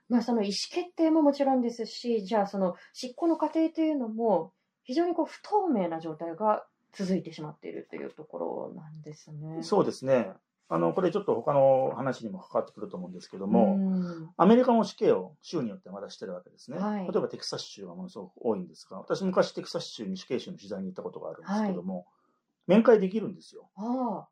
[0.09, 4.53] まあ、その意思決定ももちろんですし、じゃあその執行の過程というのも、
[4.85, 9.57] 非常にこう不透明な状態が続いてしまっているというところなんですね。
[9.59, 9.63] る。
[9.63, 10.33] そうですね。
[10.69, 16.79] あの、これちょっと他の話にも関わってくると思うんですけども、うんアメリカも死刑を州によってまだしてるわけですね。
[16.79, 22.07] はい例えばテキサス州がものすごく多いんですが、私昔テキサス州に死刑囚の取材に行ったことがあるんですけども、
[22.67, 23.69] 面会できるんですよ。
[23.77, 24.29] ああ、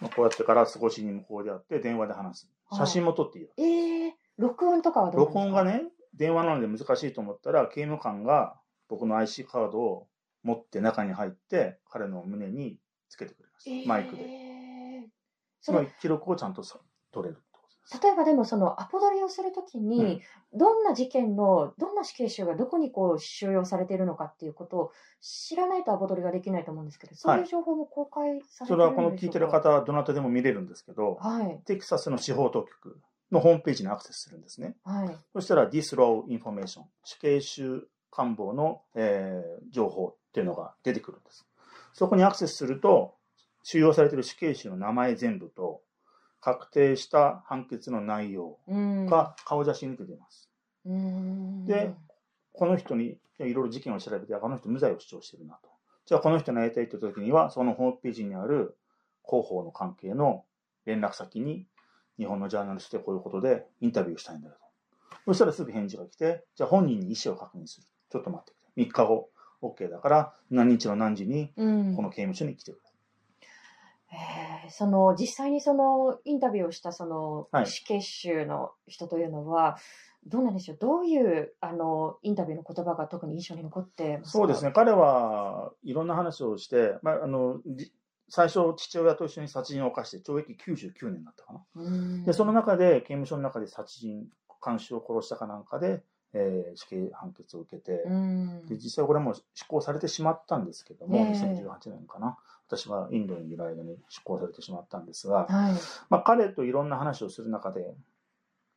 [0.00, 2.50] まあこうやってガラス越しに向こうであって電話で話す。
[2.72, 3.50] 写真も撮っていいよ。
[3.56, 5.40] ええ録音とかはどうなんですか？
[5.40, 8.56] 録音がね、電話なので難しいと思ったら、刑務官が
[8.88, 10.08] 僕の IC カードを
[10.42, 13.70] 持って中に入って、彼の胸につけてくれました。
[13.70, 14.24] えーマイクで。
[15.60, 16.78] その記録をちゃんとさ
[17.10, 17.40] 取れる。
[18.02, 20.22] 例えばでもそのアポ取りをするときに、
[20.54, 32.98] どんな事件のどんな死刑囚がどこにこう収容されているのかっていうことを知らないとアポ取りができないと思うんですけどそういう情報も公開されてそるんでしょうか、れはこの聞いてる方はどなたでも見れるんですけど、はいテキサスの司法当局
[33.30, 34.76] のホームページにアクセスするんですね。
[34.84, 41.46] はいそしたら This Law Information、死刑囚官房の、えー情報っていうのが出てくるんです。
[41.92, 43.14] そこにアクセスすると、
[43.62, 45.82] 収容されている死刑囚の名前全部と、
[46.40, 50.50] 確定した判決の内容うんが顔写真に出てます。
[50.84, 51.94] うんで
[52.52, 55.70] この人にいろいろ事件を調べて、あこの人無罪を主張してるなと。
[56.06, 58.76] じゃあこの人に会いたいという時には、そのホームページにある
[59.26, 60.44] 広報の関係の
[60.84, 61.66] 連絡先に、
[62.18, 64.60] 日本のジャーナリストでこういうことでインタビューしたいんだよと。
[65.26, 67.86] そしたらすぐ返事が来て、じゃあ本人に意思を確認する。
[68.10, 68.84] ちょっと待ってくれ。
[68.84, 69.30] 3日後、
[69.62, 72.80] OK だから、何日の何時にうんこの刑務所に来てくれ。
[74.12, 79.76] えーその実際にそのインタビューをしたそのはい死刑囚の人というのは、
[80.26, 80.78] どうなんでしょう？
[80.80, 84.38] どういうあのインタビューの言葉が特に印象に残ってますか？
[84.38, 84.72] そうですね。
[84.72, 87.92] 彼はいろんな話をして、まあ、あの、じ
[88.34, 91.64] 最初、父親と一緒に殺人を犯して懲役99年だったかな。
[91.76, 94.26] うんで、その中で、刑務所の中で殺人、
[94.64, 102.36] 監視を殺したかなんかで、えー死刑判決を受けて、うんで、実際これも執行されてしまったんですけども、ええ2018年かな。
[102.66, 105.74] 私がインドにいる間に執行されてしまったんですが、はい
[106.10, 107.94] まあ、彼といろんな話をする中で、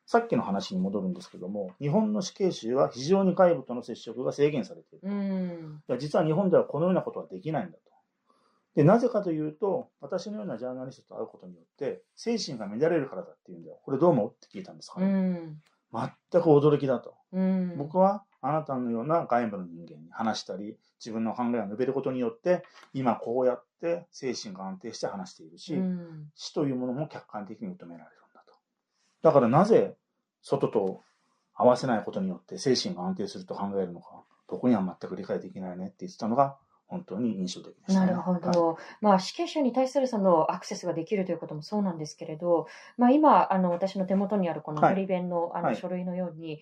[0.06, 5.08] さっきの話に戻るんですけども、日本の死刑囚は非常に外部との接触が制限されている。
[5.98, 7.88] 実は日本ではこのようなことはできないんだと。
[8.78, 13.80] で、なぜかというと、私のようなジャーナリストと会うことによって、精神が乱れるからだっていうんだよ。
[13.82, 15.08] これどう思うって聞いたんですかうね。
[15.10, 15.60] ん。
[15.92, 17.16] 全く驚きだと。
[17.32, 17.76] うん。
[17.76, 22.62] 僕はあなたのような外部の人間に話したり、自分の考えを述べることによって、
[22.94, 26.30] 今こうやって精神が安定して話しているし、うん。
[26.36, 28.54] 死というものも客観的に認められるんだと。
[29.22, 29.96] だからなぜ
[30.40, 31.02] 外と
[31.52, 36.58] 合わせないことによって精神が安定すると考えるのか、僕には全く理解できないねって言ってたのが
[36.88, 38.06] 本当に印象的でした、ね。
[38.06, 38.78] なるほはいど。
[39.00, 42.66] まあ、死刑囚に対するそのアクセスができるということもそうなんですけれど、
[42.96, 46.60] まあ、今、あの、私の手元にあるこのはいフリ弁のあはいの書類のように、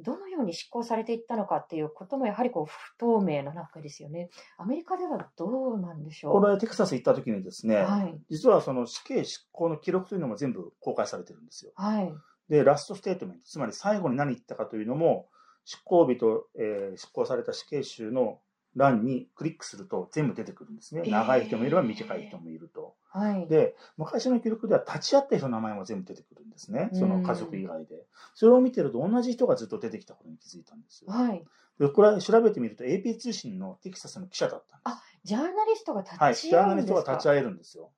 [0.00, 4.30] どのように執行されていったのかっていうこともやはりこう不透明な中ですよね。
[4.56, 6.40] アメリカではどうなんでしょう？
[6.40, 8.16] これテキサス行った時にですね、はい。
[8.30, 11.72] 実はその死刑執行の記録というのも全部公開されてるんですよ。
[11.74, 12.14] はい。
[12.48, 15.28] で、ラストステートメント、つまり最後に何言ったかというのも、
[15.64, 18.38] 執行日と、えー執行された死刑囚の
[18.76, 21.02] 欄にクリックすると全部出てくるんですね。
[21.04, 22.94] えー長い人もいれば短い人もいると。
[23.10, 23.48] はい。
[23.48, 26.90] で、昔の記録では立ち会った人の名前も全部出てくるんですね。
[26.92, 28.06] そうんの家族以外で。
[28.34, 31.10] それを見てると同じ人がずっと出てきたことに気づいたんですよ。
[31.10, 31.44] はい。
[31.78, 35.18] で、これ調べてみると AP 通信のテキサスの記者だったんです。
[35.24, 36.34] ジャーナリストが立はい。
[36.36, 36.94] ちジャーナ会うんですか？
[36.94, 37.90] リストが立ち会えるんですよ。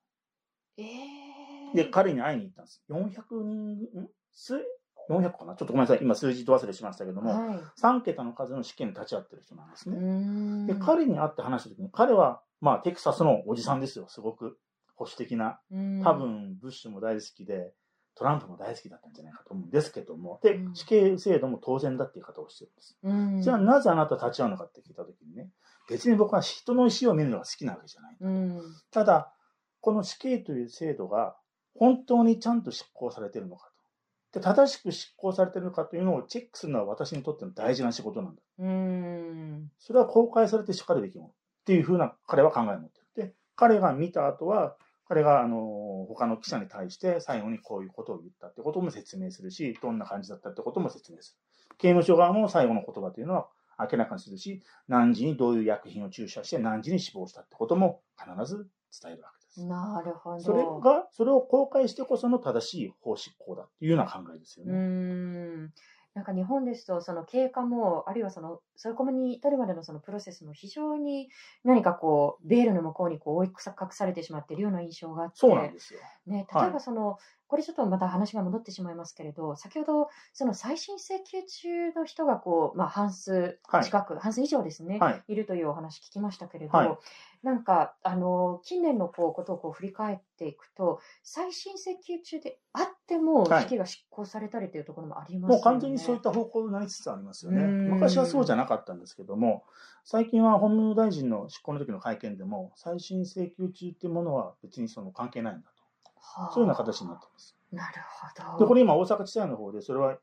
[0.77, 2.83] えーで、彼に会いに行ったんです。
[2.89, 4.09] 400人、ん？
[4.33, 4.55] す
[5.09, 5.55] 400かな？
[5.55, 5.99] ちょっとごめんなさい。
[6.01, 7.59] 今数字と忘れしましたけども、はい。
[7.81, 9.97] 3桁の数の試験に立ち会ってる人なんですね。
[9.97, 14.05] んで、彼に会って話した時に、彼は、まあ、テキサスのおじさんですよ。
[14.07, 14.57] すごく
[14.95, 15.59] 保守的な。
[15.71, 17.73] うん多分、ブッシュも大好きで、
[18.13, 22.97] トランプも大好きだったんじゃないかと思うんですけども、でう、ん死刑制度も当然だっていう言い方をしてるんです。
[23.01, 25.49] うんじゃあ、なぜあなた立ち会うのかって聞いた時にね、
[25.89, 28.17] 別に僕は人の死を見るのが好きなわけじゃない。
[28.19, 28.61] うん。
[28.91, 29.33] ただ、
[29.79, 31.35] この死刑という制度が
[31.75, 33.70] 本当にちゃんと執行されているのかと。
[34.33, 38.41] で、正しく執行されているのかというのをチェックするのは私にとっての大事な仕事なんだ。
[38.59, 39.71] うん。
[39.77, 41.33] それは公開されてしかるべきものっ
[41.65, 43.27] ていうふうな彼は考えを持ってる。
[43.27, 44.75] で、彼が見た後は、
[45.07, 51.37] 彼があの他の記者に対して最後にこういうことを言ったってことも説明するし、どんな感じだったってことも説明す
[51.69, 51.75] る。
[51.77, 58.69] 刑務所側も最後の言葉というのは明らかにするし、何時にどういう薬品を注射して何時に死亡したってことも必ず
[59.01, 59.40] 伝えるわけです。
[59.57, 60.39] なるほど。
[60.39, 64.73] それが、それを公開してこその正しい法執行だっていうような考えですよね。
[64.73, 65.73] ん。
[66.13, 71.29] なんか日本ですと、その経過も、あるいはその、そういうコミに至るまでのそのプロセスも非常に
[71.63, 76.01] 何かこう、ベールの向こうにこう覆い隠されてしまっているような印象があって、そうなんですよ。
[76.25, 85.23] ね、はい例えばその、これちょっとまた話が戻ってしまいますけれど、先ほど、その再審請求中の人がこう、まあ半数はい近く、半数以上ですね、はい。
[85.29, 86.97] いるというお話聞きましたけれど、はい
[87.43, 95.55] なんか、あの、近年のこうことをこう振り返っていくと、再審請求中であっても、はい死刑が執行されたりというところもありますよね。
[95.55, 97.63] もう完全にそういった方向になりつつありますよね。
[97.63, 99.63] うん昔はそうじゃなかったんですけども、
[100.03, 105.67] 最近は法務大臣の執行の時の会見でも、再審請求中っていうものは別にその関係ないんだ
[106.15, 106.53] はあと。
[106.53, 107.57] そういうような形になってます。
[107.71, 107.93] なる
[108.45, 108.65] ほど。
[108.65, 110.17] で、これ今大阪地裁の方で、それは、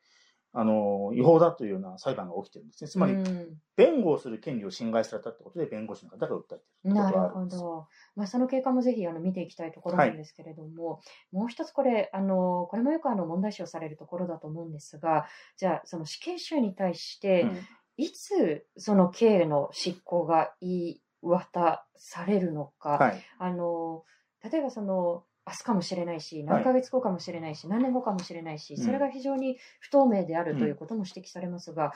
[0.53, 2.91] あの、違法だというような裁判が起きてるんですね。
[2.91, 7.19] つまり、うん弁護をする権利を侵害されたってことで、弁護士の方が訴えてるなる。
[7.29, 7.87] ほど。
[8.17, 17.59] まあ、その経過もぜひあの見ていきたいところなんですけれども、もう一つこれ、あの、これもよくあの問題視をされるところだと思うんですが、じゃあ、その死刑囚に対して、うん
[18.01, 23.23] いつその刑の執行が言い渡されるのか、はい。
[23.39, 24.05] あの、
[24.51, 31.93] 例えばその、明日かもしれないし、はい何ヶ月後かもしれないし、何年後かもしれないし、うんそれが非常に不透明であるということも指摘されますが、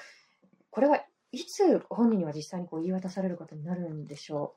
[0.71, 1.01] これは
[1.33, 4.55] いつ本人には実際にこう言い渡されることになるんでしょ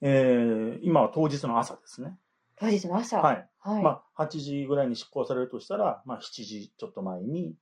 [0.00, 2.08] えー今は当日の朝ですね。
[2.08, 2.18] う
[2.58, 3.18] 当日の朝？
[3.18, 3.48] はい。
[3.58, 3.82] はい。
[3.82, 7.54] まあ、8時ぐらいに執行されるとしたら、まあ、7時ちょっと前に、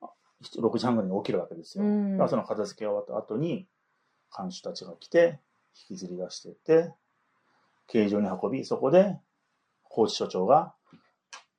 [0.00, 0.10] あ
[0.42, 1.84] 7 6時半ぐらいに起きるわけですよ。
[1.84, 3.66] うんだからその片付けが終わった後に、
[4.30, 5.40] 看守たちが来て、
[5.90, 6.94] 引きずり出してって、
[7.86, 9.18] 刑場に運び、そこで、
[9.88, 10.74] 高知所長が、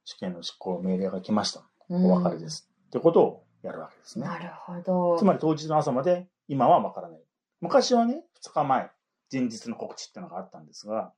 [0.05, 1.61] 試験の執行命令が来ました。
[1.89, 2.69] うんお別れです。
[2.88, 4.27] ってことをやるわけですね。
[4.27, 5.17] なるほど。
[5.17, 7.19] つまり当日の朝まで、今はわからない。
[7.61, 8.91] 昔はね、2日前、
[9.32, 11.13] 前日の告知っていうのがあったんですが、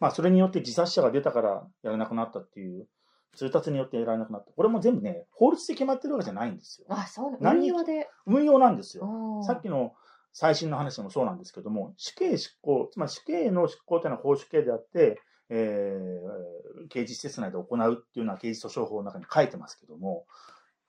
[0.00, 2.88] まあ、それによって自殺者が出たからやらなくなったっていう、
[3.36, 4.50] 通達によってやらなくなった。
[4.52, 6.86] これも全部ね、法律で決まってるわけじゃないんですよ。
[6.88, 8.08] あ、そうな何運用で？
[8.26, 9.42] 運用なんですよ。
[9.46, 9.92] さっきの
[10.32, 20.26] 最新の話でもそうなんですけども、死刑執行、つまり死刑の執行というのは法主刑であって、えー刑事施設内で行うっていうのは刑事訴訟法の中に書いてますけども、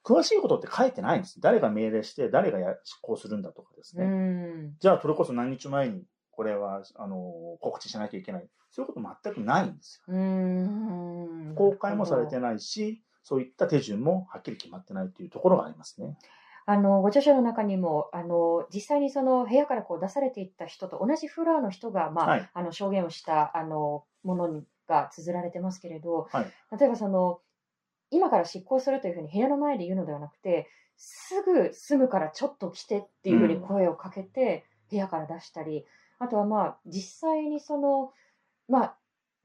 [0.04, 1.42] 詳しいことって書いてないんです。
[1.42, 4.06] 誰が命令して、誰がや執行するんだとかですうね。
[4.06, 4.76] ん。
[4.80, 8.48] じゃあ、それこそ何日前にこれはあの告知しなきゃいけない。
[8.72, 10.14] そういうこと全くないんですよ。
[10.14, 11.54] うん。
[11.56, 12.52] 公開もされてない。
[12.52, 16.18] ないし、そういった手順もはっきり決まってないというところがありますね。
[16.70, 22.50] あの、ご著書の中にも、あの、実際にその部屋からこう出されていった人と同じフロアの人が、まあ、はい。
[22.54, 26.78] あの、証言をした、あの、ものにが綴られてますけれど、はい。
[26.78, 27.40] 例えばその、
[28.12, 35.86] 今から執行するというふうに部屋の前で言うのではなくて、すぐ住むからちょっと来てっていうふうに声をかけて、部屋から出したり、
[36.20, 38.12] あとはまあ、実際にその、
[38.68, 38.98] まあ、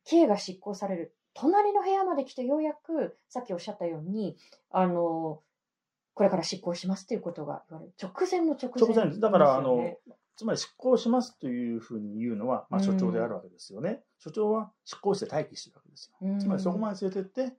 [0.04, 4.36] 刑が執行される、隣の部屋まで来てようやく、さっきおっしゃったように、
[4.70, 5.40] あの、
[6.14, 7.94] これから執行しますということが言われる。
[8.00, 9.96] 直前の直前、直前、だから、あの
[10.34, 14.02] つまり執行しますというふうに言うのは、まあ、うん所長であるわけですよね。
[14.18, 16.16] 所長は執行して待機してるわけですよ。
[16.22, 17.56] うんつまりそこまで連れてって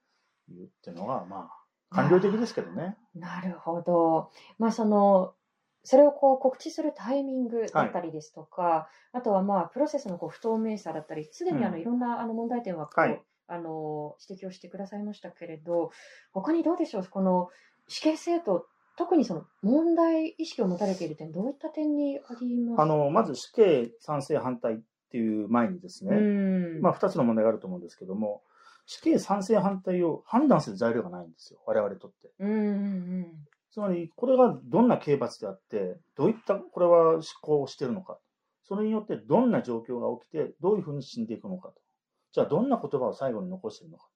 [0.50, 2.98] 言うっていうのが、まあ、官僚的ですけどね。
[3.16, 4.32] なるほど。
[4.58, 5.36] まあ、その、
[5.84, 15.92] それをこう告知するタイミングだったりですとか、あとはまあ、プロセスのこう不透明さだったり、すでにあの、うんいろんなあの問題点はこう、はいあの、指摘をしてくださいましたけれど、
[16.32, 17.08] 他にどうでしょう？
[17.08, 17.50] この
[17.88, 18.66] 死刑制度、
[18.98, 24.78] 特にその問題意識を持たれている点、どういった点にありますあの、まず死刑賛成反対っ
[25.12, 26.82] ていう前にですね、うん。
[26.82, 28.44] まあ、二つの問題があると思うんですけども、
[28.86, 31.60] 死刑賛成反対を判断する材料がないんですよ。
[31.66, 32.32] 我々にとって。
[32.40, 32.68] うんうんう
[33.22, 33.28] ん。
[33.72, 38.20] つまり、これがどんな刑罰であって、どういった、これは執行をしているのか。
[38.64, 41.76] それによってどんな状況が起きて、どういうふうに死んでいくのかと。
[42.32, 44.08] じゃあ、どんな言葉を最後に残しているのか。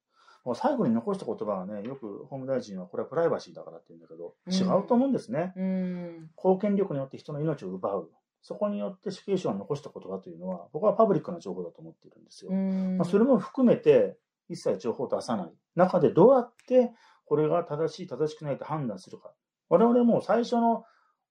[0.47, 5.51] もう最後に残した言葉はね、よく法務大臣はこれはプライバシーだからって言うんだけど、うん違うと思うんですね。
[5.57, 6.29] うん。
[6.35, 8.09] 公権力によって人の命を奪う。
[8.41, 12.51] そこによって死刑囚が残した言葉というのは、僕はパブリックな情報だと思っているんですよ。
[12.53, 14.17] うんまあ、それも含めて、
[14.47, 16.93] 一切情報を出さない中で、どうやって
[17.25, 19.33] これが正しい、正しくないと判断するか。
[19.67, 20.85] 我々も最初の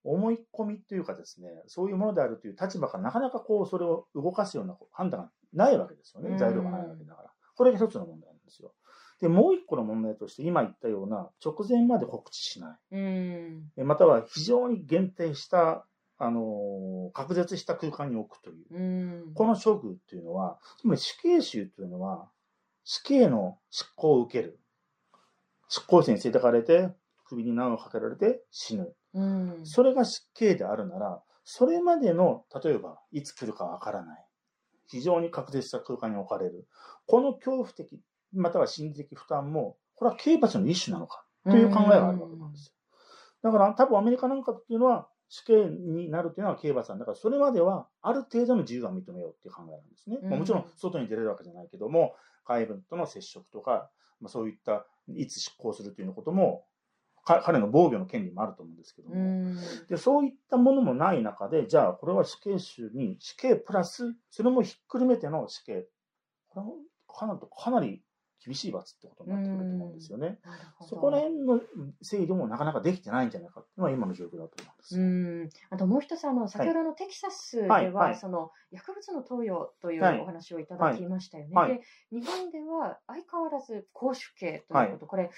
[0.04, 6.32] 思い込みというかですね、そういうものであるという立場からなかなかこう、それを動かすような判断がないわけですよね。
[6.32, 7.30] うん材料がないわけだから。
[7.56, 8.74] これが一つの問題なんですよ。
[9.20, 12.96] で、もう一個の問題として、今言ったような直前まで告知しない。
[12.96, 13.72] うん。
[13.76, 15.86] えまたは非常に限定した、
[16.18, 18.74] あのー隔絶した空間に置くという。
[18.74, 19.34] うん。
[19.34, 22.28] この処遇っていうのは、つまり死刑囚というのは、
[22.84, 24.58] 死刑の執行を受ける。
[25.68, 26.94] 執行室に連れてかれて、
[27.24, 28.94] 首に縄をかけられて死ぬ。
[29.14, 29.60] うん。
[29.64, 34.26] それが死刑であるなら、それまでの、例えば、いつ来るかわからない。
[34.88, 36.66] 非常に確絶した空間に置かれる。
[37.06, 38.00] この恐怖的、
[38.36, 42.72] または心理的負担も、これは刑罰の一種なのかという考えがあるわけなんですよ。
[43.42, 50.18] だから多分アメリカなんかっていうのは死刑になるというのは刑罰なんだから、それまではある程度の自由が認めようっていう考えなんですね。
[50.22, 52.14] うんまあもちろん外に出れるわけじゃないけども、
[52.46, 56.64] 外部との接触とか、まあ、そういったいつ執行するということも、
[57.24, 59.56] か彼の防御の権利もあると思うんですけども、うん。
[59.88, 65.88] でそういったものもない中で、じゃあこれは死刑囚に死刑プラス、それもひっくるめての死刑。
[66.48, 66.76] これも
[67.08, 68.02] かなりかなり
[68.46, 70.38] 厳しい罰ってことになってくると思うんですよね。
[70.88, 71.60] そこら辺の
[72.00, 75.00] 制御もなかなかできてないんじゃないかっていうのは今の状況だと思うんです。
[75.00, 81.54] うん、あともう一つあの、先ほどのテキサスでは、はいはいその薬物の投与というはいお話をいただきましたよね。
[81.54, 81.82] はいで
[82.12, 85.30] 日本では相変わらず公主刑ということ、これ、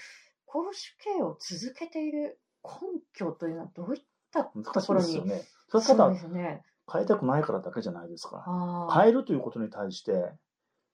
[0.45, 2.69] 公主刑を続けている根
[3.13, 5.05] 拠というのはどういったところに？
[5.05, 5.41] いですよね。
[5.69, 6.63] そうですね。
[6.91, 8.89] 変えたくないからだけじゃないですか。
[8.93, 10.33] 変えるということに対して、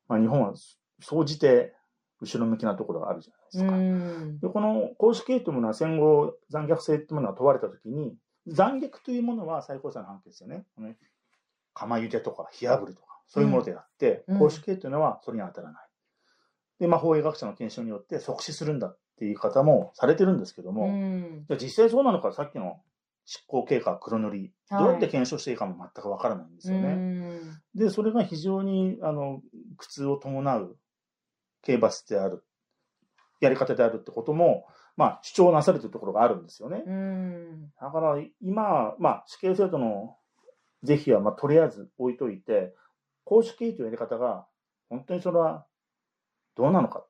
[0.07, 0.53] まあ、日本は
[0.99, 1.73] 総じて
[2.21, 3.77] 後ろ向きなところがあるじゃないですか。
[3.77, 4.39] うん。
[4.39, 8.15] でこの公式刑というものは戦後残虐性というものが問われたときに、
[8.47, 10.97] 残虐というものは最高裁の判決でね、このね
[11.73, 14.39] 釜茹でとか火炙りとか、そういうものであって、うん。
[14.39, 15.87] 公式刑というのはそれに当たらない。
[16.79, 21.45] で、まあ、法医学者の検証によって即死するんだっていう言い方もされてるんですけども、うん。
[21.47, 22.81] じゃあ実際そうなのか、さっきの
[23.25, 24.83] 執行経過、黒塗り、はい。
[24.83, 26.89] どうやって検証していいかも全くわからないんですよね。
[26.89, 27.41] うん。
[27.75, 29.41] で、それが非常に、あの、
[29.77, 30.77] 苦痛を伴う
[31.65, 32.43] 刑罰である、
[33.41, 36.83] やり方であるってことも、まあ、主張なされてるところがあるんですよね。
[36.85, 40.15] うんだから、今、まあ、死刑制度の
[40.83, 42.73] 是非は、まあ、とりあえず置いといて、
[43.25, 44.47] 公主刑というやり方が、
[44.89, 45.65] 本当にそれは、
[46.55, 47.05] どうなのか。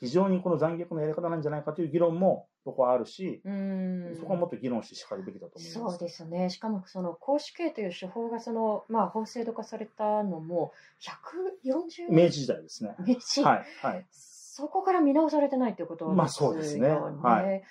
[0.00, 5.72] 非常にこの残虐なやり方なんじゃないかという議論も、僕はあるし、うんそこはもっと議論してしかるべきだと思います。
[5.72, 6.50] そうですね。
[6.50, 12.94] しかも、その、公主刑という手法が、その、まあ、法制度化されたのも、140明治時代ですね。
[12.98, 14.06] 明治はい、はい。
[14.10, 16.16] そこから見直されてないということですよね。
[16.18, 17.62] まあそうですねはい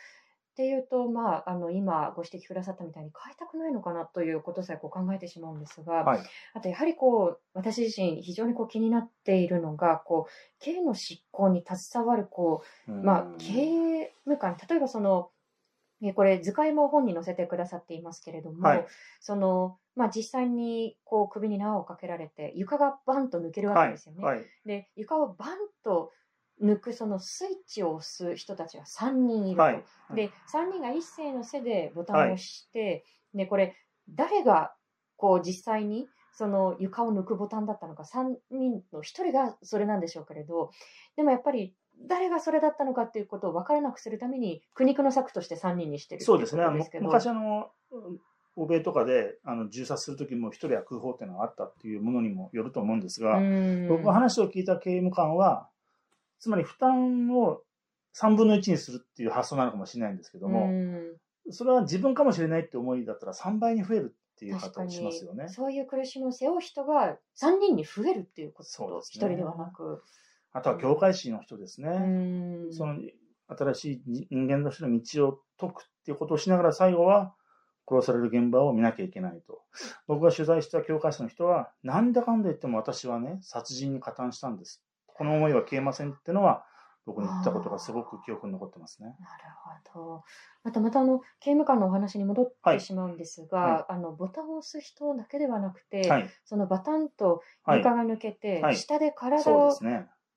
[0.58, 6.20] っていうと、まあ、あの今ご指摘くださったみたいに変えたくないのかなということさえこう考えてしまうんですが、はい。
[6.56, 15.30] あとやはりこう私自身非常にこう気になっているのがこう刑の執行に携わるこう、まあ、刑務官例えばその
[16.02, 18.86] えこれ図解も本に載せてくださっていますけれども、はい
[19.20, 24.24] そのまあ、実際にこう首に縄をかけられて床がバンと抜けるわけですよね。
[24.24, 24.46] はい。
[24.66, 26.14] で床をバンと
[26.62, 29.62] 抜くそのスイッチを押す人たちが3人いると。
[29.62, 29.84] はい。
[30.14, 33.76] で、3人が一斉の背でボタンを押して、で、これ、
[34.10, 34.74] 誰が、
[35.16, 40.72] こう、実際に、その床を抜くボタンだったのか、3人の1人がそれなんでしょうけれど、
[41.16, 41.76] でもやっぱり、
[42.08, 46.64] 誰がそれだったのかっていうことを分からなくするために、苦肉の策として3人にしてるそうですね。
[47.02, 48.20] 昔あの、うん
[48.58, 55.70] 欧米とかであの銃殺するときも一人は空砲っていうのがあったっていうものにもよると思うんですが、うん僕が話を聞いた刑務官は、
[56.40, 57.62] つまり負担を
[58.16, 61.18] 3分の1にするっていう発想なのかもしれないんですけども、うん
[61.50, 65.48] それは自分かもしれないって思いだったら3倍に増えるっていう方をしますよね。
[65.48, 70.04] そういう苦しみを背負う人が3人に増えるっていうことと、ですね1人ではなく。
[70.52, 71.90] あとは教会心の人ですね。
[71.90, 72.98] うんその
[73.48, 77.34] 新しい人間としての道を解くっていうことをしながら最後は
[77.90, 79.62] 殺される現場を見なきゃいけないと。
[80.06, 84.84] 僕が取材した教会者の人は、なんだかんだ言っても私はね、殺人に加担したんです。
[85.18, 86.64] この思いは消えませんっていうのは、
[87.08, 89.16] 僕に言ったことがすごく記憶に残ってますね。
[89.22, 89.44] なる
[89.94, 90.24] ほど。
[90.66, 96.30] あとまたあの刑務官のお話に戻っはいてしまうんですが、はあのボタンを押す人だけではなくて、はい。
[96.44, 97.80] そのバタンとはい。
[97.80, 99.74] 床が抜けて、はい下で体を。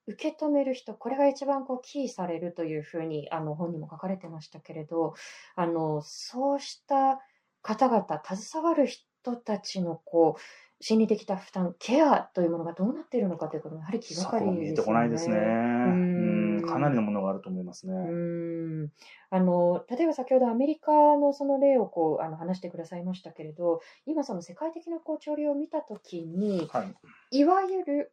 [0.07, 5.15] 受け止める人、これが一番こうキーされるというふうにあの本にも書かれてましたけれど、
[5.55, 7.21] あのそうした
[7.63, 10.41] 方々、携わる人たちのこう
[10.83, 14.59] 心理的な負担、ケアというものがどうなっているのかということがやはり気そがかりですよね。
[14.59, 15.37] こ見えてこないですね。
[15.37, 16.63] んうん。
[16.63, 17.93] かなりのものがあると思いますね。
[17.93, 18.93] うーん
[19.33, 27.39] あの例えば先ほどアメリカのその例をこうあの話してくださいましたけれど、今その世界的なこう潮流を見たときに、はい。
[27.39, 28.13] いわゆる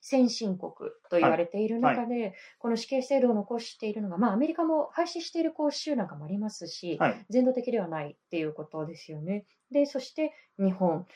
[0.00, 0.70] 先進国
[1.08, 7.26] と言われている中で、この死刑制度を残しているのが、まあ、アメリカも廃止しているこう州なんかもありますし、はい。
[7.30, 9.46] 全土的ではないっていうことですよね。
[9.70, 11.06] で、そして日本。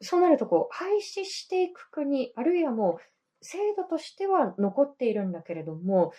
[0.00, 0.04] はい。
[0.04, 6.12] そうなるとこう、廃止していく国、あるいはもう制度としては残っているんだけれども、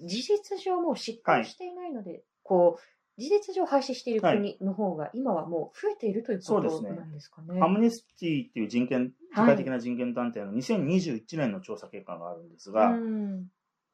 [0.00, 2.82] 事実上もう執行していないので、こう、
[3.20, 7.60] 事実上廃止している国の方が今はもう増えているということそうですねなんですかね。
[7.60, 13.46] アムネスティっていう人権、世はい界的な人権団体の2021年の調査結果があるんですが、うん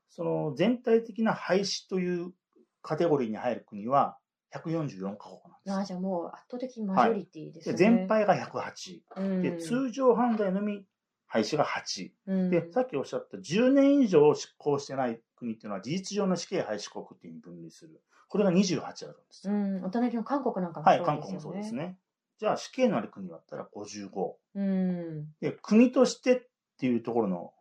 [0.09, 2.33] その全体的な廃止という
[2.81, 4.17] カテゴリーに入る国は
[4.55, 5.56] 144カ国。
[5.69, 7.79] ああじゃあもう圧倒的マジョリティですでね。
[7.79, 9.01] 全廃が108。
[9.17, 10.85] うんで、通常犯罪のみ
[11.27, 12.11] 廃止が8。
[12.27, 18.01] うんで、さっきおっしゃった10年以上執行してない国っていうのは事実上の死刑廃止国っていうに分類する。
[18.29, 19.55] これが28あるんですよ。
[19.55, 21.21] うん、お隣の韓国なんかもはい、そうですよね。
[21.21, 21.75] 韓国もそうです。
[21.75, 21.99] ね。
[22.39, 24.35] じゃあ死刑のある国だったら55。
[24.55, 25.29] うん。
[25.41, 26.43] で、国としてっ
[26.79, 27.53] ていうところの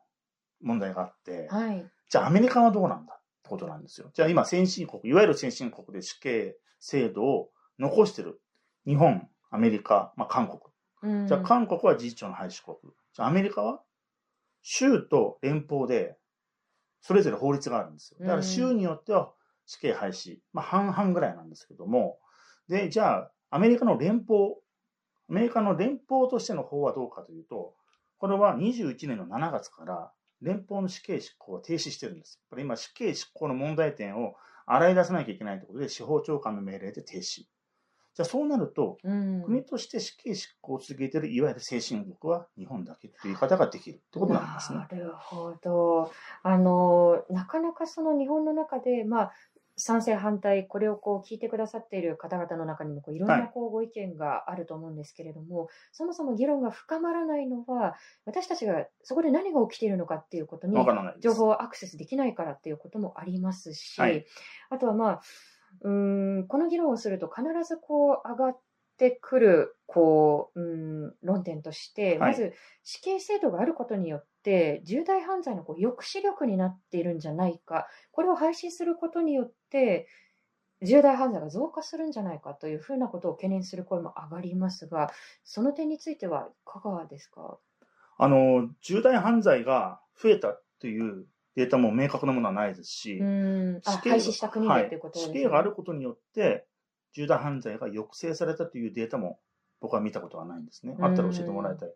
[0.61, 1.85] 問題があって、はい。
[2.09, 4.09] じゃあアメリカはどうなんだってことなんですよ。
[4.13, 7.49] じゃあ今先進国、いわゆる先進国で死刑制度を
[7.79, 8.41] 残してる。
[8.85, 10.59] 日本、アメリカ、まあ韓国。
[11.03, 12.77] うん、じゃあ韓国は事実上の廃止国。
[13.13, 13.81] じゃあアメリカは
[14.61, 16.17] 州と連邦で
[17.01, 18.17] それぞれ法律があるんですよ。
[18.19, 19.31] だから州によっては
[19.65, 20.39] 死刑廃止。
[20.53, 22.17] まあ半々ぐらいなんですけども。
[22.67, 24.55] で、じゃあアメリカの連邦、
[25.29, 27.75] アメリカの連邦としての法はどうかというと、
[28.17, 30.11] これは21年の7月から
[30.41, 32.39] 連邦の死刑執行を停止してるんです。
[32.41, 37.45] やっぱり今死刑執行の問題点を洗い出さなきゃいけないということで司法長官の命令で停止。
[38.15, 44.87] じゃあそうなると、うん、国として死刑執行を続けているいわゆる先進国は日本だけという言い方ができるってことになりますねな。
[44.97, 46.11] るほど。
[46.41, 49.31] あの、なかなかその日本の中で、まあ、
[49.77, 60.73] 賛成反対、これをこう聞いてくださっている方々の中にもこういろんはないこうご意見があると思うんですけれども、そもそも議論が深まらないのは、私たちがそこで何が起きているのかっていうことに。
[61.19, 64.25] 情報をアクセスできないからっていうこともありますし、はい
[64.69, 65.21] あとはまあ、
[65.81, 68.59] うーん、この議論をすると必ずこう上がっ
[68.97, 72.31] てくる、こう、うん、論点として、はい。
[72.31, 72.53] まず
[72.83, 80.07] 死刑制度があることによって、重大犯罪のこう抑止力になっているんじゃないか、これを廃止することによって、
[80.81, 85.11] 重大犯罪が増加するんじゃないかというふうなことを懸念する声も上がりますが、
[85.43, 87.57] その点についてはいかがですか？
[88.17, 91.25] あの、重大犯罪が増えたという
[91.55, 96.65] データも明確なものはないですし、うん、あ死刑廃止した国はいでということです死刑があることによって、
[97.13, 99.39] 重大犯罪が抑制されたというデータも
[99.79, 100.95] 僕は見たことはないんですね。
[100.99, 101.89] あったら教えてもらいたい。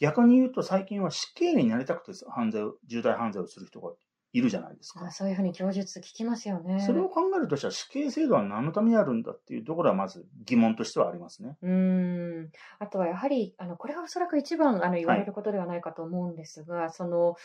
[0.00, 3.92] 逆に言うと最近は死刑になりたくて犯罪を、重大犯罪をする人が
[4.32, 5.10] いるじゃないですかあ。
[5.10, 6.80] そういうふうに供述聞きますよね。
[6.80, 11.56] それを考えるとしたら死刑制度は何のためにあるんだっていうところはまず疑問としてはありますね。
[11.62, 17.36] うーんあとはやはりあのこれがおそらく一番あの言われることではないかと思うんですが、その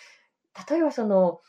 [0.70, 1.40] 例えばその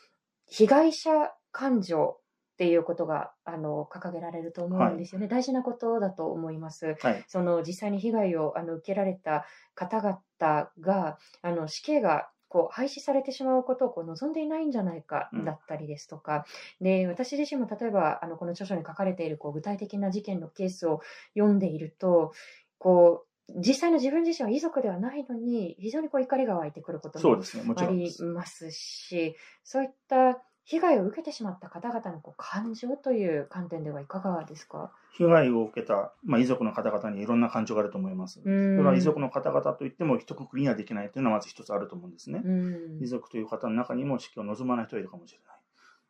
[0.49, 2.17] 被害者感情
[2.53, 6.95] っていうことがあの掲げられると思うんですよね、大事なことだと思います。
[7.01, 7.23] はい。
[7.27, 16.45] その実際に被害をあの受けられた方々があの死刑がこう廃止されてしまうことをこう望んでいないんじゃないかうんだったりですとか、
[16.79, 21.01] で私自身も例えばあのこの著書に書かれているこう具体的な事件のケースを
[21.33, 22.33] 読んでいると
[22.77, 28.13] こう実際の自分自身は遺族ではないのに非常にこう怒りが湧いてくることもあり。
[28.33, 34.91] ますしそういった被害を受けてしまった方々のこう感情という観点ではいかがですか？
[35.17, 38.41] 被害を受けた、まあ、遺族の方々にいろんな感情があると思います。
[38.41, 42.41] そうんれは遺族の方々といっても一括りにはできないというのはまず一つあると思うんですね。
[42.43, 45.57] うん遺族という方の中にも死刑を望まない人がいるかもしれない。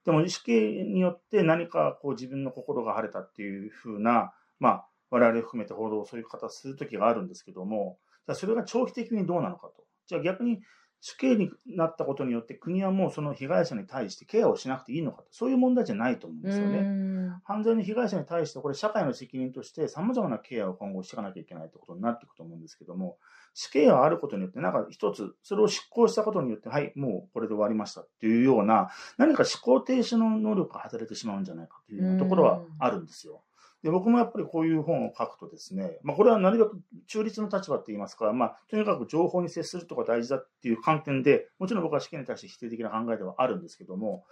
[0.05, 9.83] でも死刑によって何かこう自分の心が晴れたっていうふうな、まあ、我々含めて報道をそういう方する時があるんですけども、じゃあそれが長期的にどうなのかと。
[10.07, 10.61] じゃあ逆に
[11.01, 15.27] 死刑になったことによって国はもうその被害者に対してケアをしなくていいのかと。
[15.31, 16.79] そういう問題じゃないと思うんですよね。
[16.79, 17.13] うん
[17.45, 23.17] 犯罪の被害者に対して、これ社会の責任として様々なケアを今後していかなきゃいけないということになっていくと思うんですけども、
[23.53, 33.43] 死刑があることによって、なんか一つ、それを執行したことによって、はい、もうこれで終わりましたっていうような、何か思考停止の能力が働いてしまうんじゃないかというところはあるんですよ。
[33.83, 44.25] で、僕もやっぱりこういう本を書くとですね、まあこれはなるべく中立の立場って言いますか、まあとにかく情報に接するとか大事だっていう観点で、もちろん僕は死刑に対して否定的な考えではあるんですけども、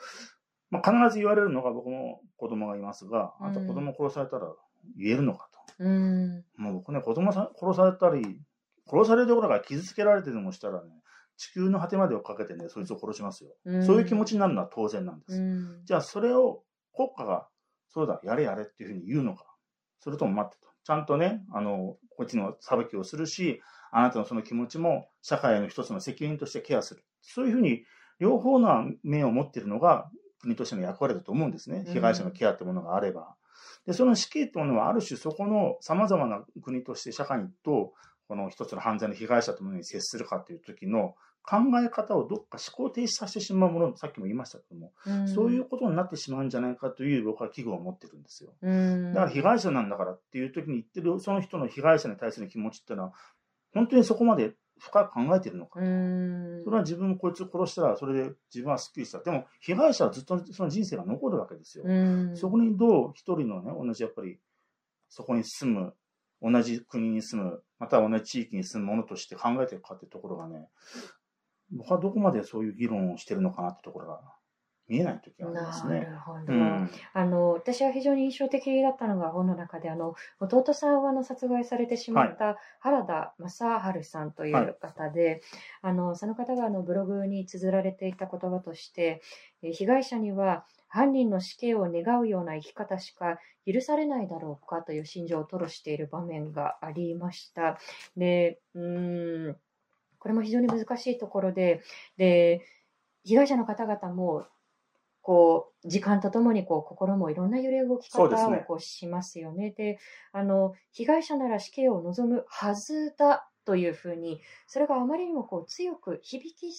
[0.69, 4.47] まあ、必ず言われるのが、僕も子供がいますが、あなた子供殺されたら
[4.97, 5.83] 言えるのかと。
[5.83, 8.39] うんもう僕ね、子供さ殺されたり、
[8.89, 10.89] 殺されるどころか傷つけられてでもしたらね、
[11.35, 13.51] 地球の果てまでをかけてね、そいつを殺しますよ。
[13.65, 15.41] うんそういう気持ちになるのは当然なんです。
[15.41, 16.63] うんじゃあ、それを
[16.95, 17.47] 国家が、
[17.93, 19.45] そうだ、やれやれっていうふうに言うのか。
[19.99, 20.69] それとも待ってと。
[20.83, 23.61] ちゃんとね、あの、こっちの裁きをするし、
[23.91, 27.03] あなたのその気持ちも社会の一つの責任としてケアする。
[27.21, 27.83] そういうふうに、
[28.19, 30.09] 両方の面を持っているのが
[30.41, 31.83] 国としての役割だと思うんですね。
[31.85, 33.35] うん被害者のケアってものがあれば。
[33.85, 37.93] で、その死刑ってものは、ある種そこの様々な国として社会と、
[38.27, 48.53] この一つの犯罪の被害者とものに接するかという時の考え方をどっか思考停止させてしまうもの、さっきも言いましたけども、うんそういうことになってしまうんじゃないかという僕は危惧を持ってるんですよ。
[48.61, 53.13] うんだから被害者なんだからっていう時に言ってるその人の被害者に対する気持ちっていうのは、
[53.73, 55.79] 本当にそこまで深く考えてるのか。
[55.79, 59.19] うんそれは自分こいつ殺したらそれで自分はスッキリした。
[59.19, 61.83] でも被害者はずっとその人生が残るわけですよ。
[61.85, 64.39] うんそこにどう一人のね、同じやっぱり
[65.09, 65.93] そこに住む、
[66.41, 70.67] 同じ国に住む、または同じ地域に住む者として考えてるかっていうところがね、
[71.71, 74.21] 僕はどこまでそういう議論をしてるのかなってところが
[74.91, 76.01] 見えない時がありますね。
[76.01, 76.89] なるほど、うん。
[77.13, 85.41] あの私は非常に印象的だったのが本の中であの弟さんはあの殺害されてしまった原田正治さんという方で、
[85.81, 89.21] あのその方があのブログに綴られていた言葉として
[89.61, 97.79] えー被害者には犯人の死刑を願うような生き方しか許されないだろうかという心情を吐露している場面がありました。
[98.17, 99.57] でうーん
[100.21, 101.83] これも非常に難しいところで
[102.17, 102.61] で
[103.25, 104.47] 被害者の方々も
[105.21, 109.71] こう、時間とともにこう、心もいろんな揺れ動き方をこうしますよね。
[109.71, 109.99] で、
[110.31, 116.73] あの、被害者なら死刑を望むはずだというふうに、それがあまりにもこう、強く響き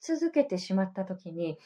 [0.00, 1.58] 続けてしまったときに、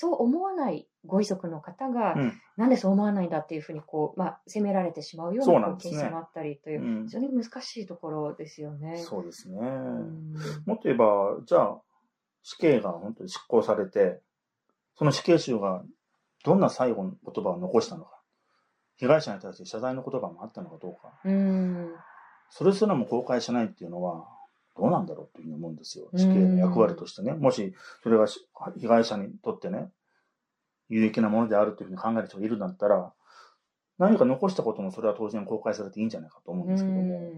[0.00, 2.40] そう思わないご遺族の方が、うん。
[2.56, 7.04] なんでそう思わないんだっていうふうにこう、まあ、責められてしまうようなケースもあったりという、うん。
[7.06, 8.98] 非常に難しいところですよね。
[8.98, 9.58] そうですね。
[9.58, 10.34] うん。
[10.66, 11.80] もっと言えば、じゃあ、
[12.44, 14.20] 死刑が本当に執行されて、
[14.94, 15.82] その死刑囚が
[16.44, 18.20] どんな最後の言葉を残したのか、
[18.98, 21.92] 被害者に対して謝罪の言葉もあったのかどうか、うん。
[22.50, 24.28] それすらも公開しないっていうのは、
[24.78, 26.08] どうなんだろうというふうに思うんですよ。
[26.12, 27.32] うん死刑の役割としてね。
[27.32, 28.48] もし、それがし
[28.78, 29.90] 被害者にとってね、
[30.88, 33.12] 有益なものであるというふうに考える人がいるんだったら、
[33.98, 37.32] 何か残したこともそれは当然公開されていいんじゃないかと思うんですけども、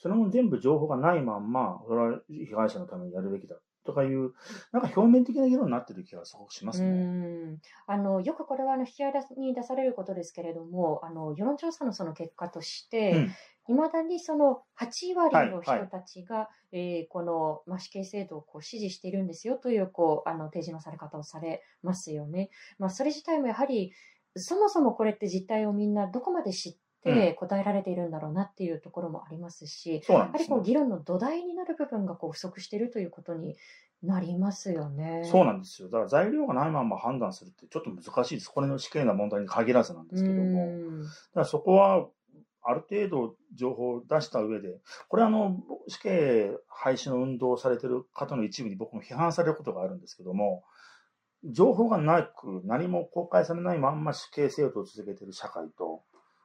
[0.00, 4.32] それも全部情報がないまんま、それは被害者のためにやるべきだとかいう、
[4.72, 6.92] なんか表面的な議論になってる気がすごくしますうね。
[6.92, 13.28] んあのよくこれはあの引き合いに出されることですけれども、あの世論調査のその結果として、
[13.68, 22.50] いまだにその8割の人たちが、えーこの、まあ、死刑制度をこう支持しているんですよというこうあの提示のされ方をされますよね。
[22.78, 23.92] まあ、それ自体もやはり、
[24.36, 30.62] そもそもこれって実態をみんなどこまで知って答えられているんだろうなっていうところもありますし、そうなんやはりこう。
[30.62, 33.56] 議論の土台になる部分がこう不足しているということに
[34.02, 35.22] なりますよね。
[35.30, 35.88] そうなんですよ。
[35.88, 38.48] だから材料がないまま判断するってちょっと難しいです。
[38.48, 40.64] これの死刑の問題に限らずなんですけども。
[40.64, 42.06] うんだからそこは、
[42.64, 45.56] ある程度情報を出した上で、これあの、
[45.88, 50.62] 死刑廃止の運動をされてる方の一部に僕も批判されることがあるんですけども、
[51.44, 56.02] 情報がなく、何も公開されないまんま死刑制度を続けている社会と、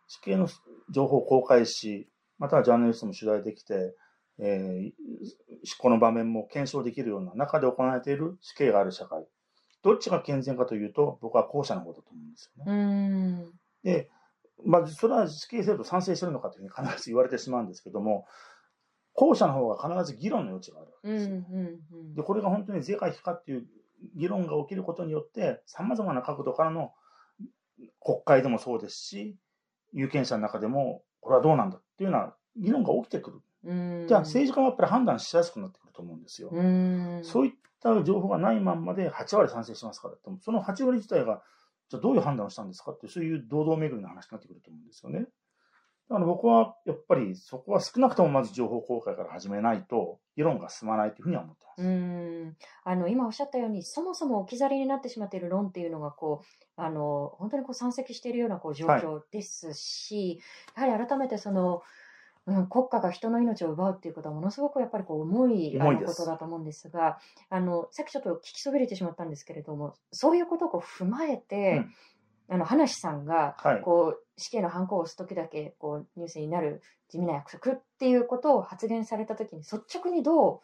[0.08, 0.48] 死刑の
[0.90, 2.10] 情報を公開し、
[2.40, 3.96] またはジャーナリストも取材できて、
[4.40, 4.92] えー
[5.80, 9.26] この場面も検証できるような中で行われている死刑がある社会。
[9.84, 12.72] どっちが健全かというと、僕は後者の方だと思うんですよね。
[12.72, 13.52] うん。
[13.84, 14.10] で、
[14.66, 18.26] まあ、それは死刑制度賛成してるのかというふうに必ず言われてしまうんですけども、
[19.14, 21.18] 後者の方が必ず議論の余地があるわけうん。
[21.18, 21.36] ですよ。
[21.92, 22.16] うん。
[22.16, 23.68] で、これが本当に是か非かっていう
[24.16, 26.94] 議論が起きることによって、様々な角度からの
[28.00, 29.36] 国会でもそうですし、
[29.94, 33.42] 有権者の中でも、これはどうなんだっていうような議論が起きてくる。
[33.66, 34.06] うん。
[34.08, 36.50] じゃあ政治家はやっぱり判断しやすくなってくると思うんですよ。
[36.52, 37.22] うん。
[37.24, 41.42] そういった情報がないまんまで8割賛成しますからって、その8割自体が、
[41.90, 45.28] じゃあどういう判断をしたんですかって、そういう堂々巡りの話になってくると思うんですよね。
[46.10, 51.84] だから僕はやっぱりそこは少なくともまず情報公開から始めないと、議論が進まないというふうには思ってます。
[51.84, 60.42] うんあの今おっしゃったように、そもそも置き去りになってしまっている論っていうのがこうあの本当にこう山積しているようなこう状況ですし、
[60.76, 61.82] やはり改めてその、
[62.48, 67.20] うん、国家が人の命を奪うっていうことはものすごくやっぱりこう重いことだと思うんですが
[67.50, 71.86] あの、さっきちょっと聞きそびれてしまったんですけれども、そういうことをこう踏まえて、
[72.50, 73.82] あの話さんがはい。
[73.82, 80.62] こう死刑のハンコを押すときだけこうニュースになる地味な約束っていうことを発言されたときに率直にど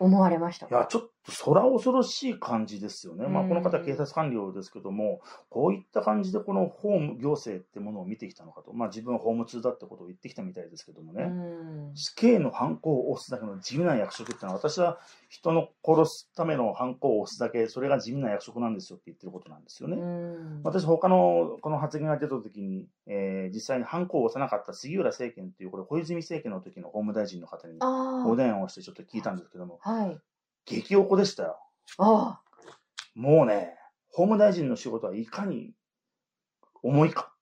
[0.00, 0.76] う思われましたか？
[0.76, 3.26] いや、ちょっと、そら恐ろしい感じですよね。
[3.26, 8.72] まあ、うんこの方、警察官僚ですけども、こういった感じで、この法務行政ってものを見てきたのかと。
[8.74, 11.24] まあ、自分は法務通だってことを言ってきたみたいですけどもね。
[11.24, 14.98] うん死刑のハンコを押すだけの地味な役職ってのは、私は
[15.28, 19.96] 人の殺すためのハンコを押すだけ、それが地味な役職なんですよって言ってることなんですよね。
[19.96, 30.18] うん私、他のこの発言が出たときに、えー実際にハンコを押さなかった杉浦政権っていう、これ、小泉政権の時の法務大臣の方にあお電話をしてちょっと聞いたんですけども、あ、はい。
[30.64, 31.58] 激おこでしたよ。
[31.98, 32.40] あ
[33.14, 33.76] もうね、
[34.08, 35.72] 法務大臣の仕事はいかに
[36.82, 37.34] 重いか。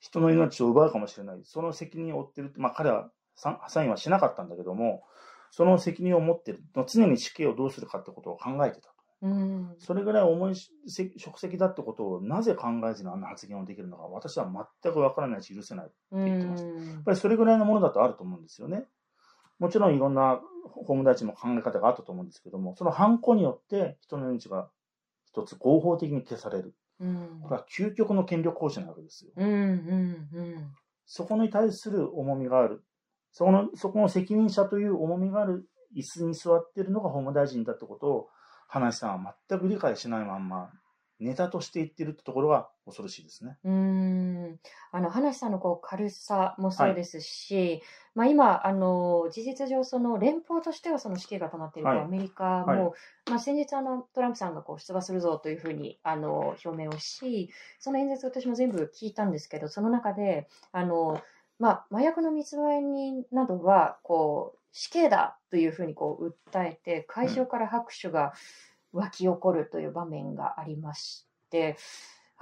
[0.00, 1.40] 人の命を奪うかもしれない。
[1.44, 5.02] その責任を負ってるって、まあ彼はササインはしなかったんだけども、
[5.50, 6.62] その責任を持ってる。
[6.88, 9.74] 常に死刑をどうするかってことを考えてたうん。
[9.78, 10.54] それぐらい重い
[10.86, 14.50] せ職責だってことをなぜ考えずにあんな発言をできるのか、私は
[14.82, 15.86] 全くわからないし許せない。
[15.86, 15.92] う
[16.24, 17.04] 言ってましやっん。
[17.04, 18.86] ぱりそれぐらいのものだとあると思うんですよね。
[19.60, 24.68] もちろんいろんな法務大臣も考え方があったと思うんですけども、その犯行によって人の命が
[25.26, 26.74] 一つ合法的に消される。
[26.98, 29.32] うんこれは究極の権力行使なわけですよ。
[29.36, 29.48] うん。
[29.48, 29.52] う
[30.40, 30.72] ん。
[31.06, 32.84] そこに対する重みがある。
[33.32, 38.28] そこの、そこの責任者という重みがある椅子に座っているのが法務大臣だってことを、
[38.68, 40.70] 花井さんは全く理解しないまんま、
[41.20, 43.58] ネタとして言ってるってところが恐ろしいですね。
[43.62, 44.58] うん。
[44.90, 47.82] あの、話さんのこう軽さもそうですし、
[48.14, 61.20] まあ今、あの、事実上、その連邦としてはその死刑が止まっていると、はいアメリカも、はいまあ先日あの、トランプさんがこう出馬するぞというふうに、あの、表明をし、その演説私も全部聞いたんですけど、その中で、あの、
[61.58, 68.32] まあ麻薬の密売人などは、こう、死刑だというふうにこう訴えて、会場から拍手が
[68.92, 71.76] 湧き起こるという場面がありまして、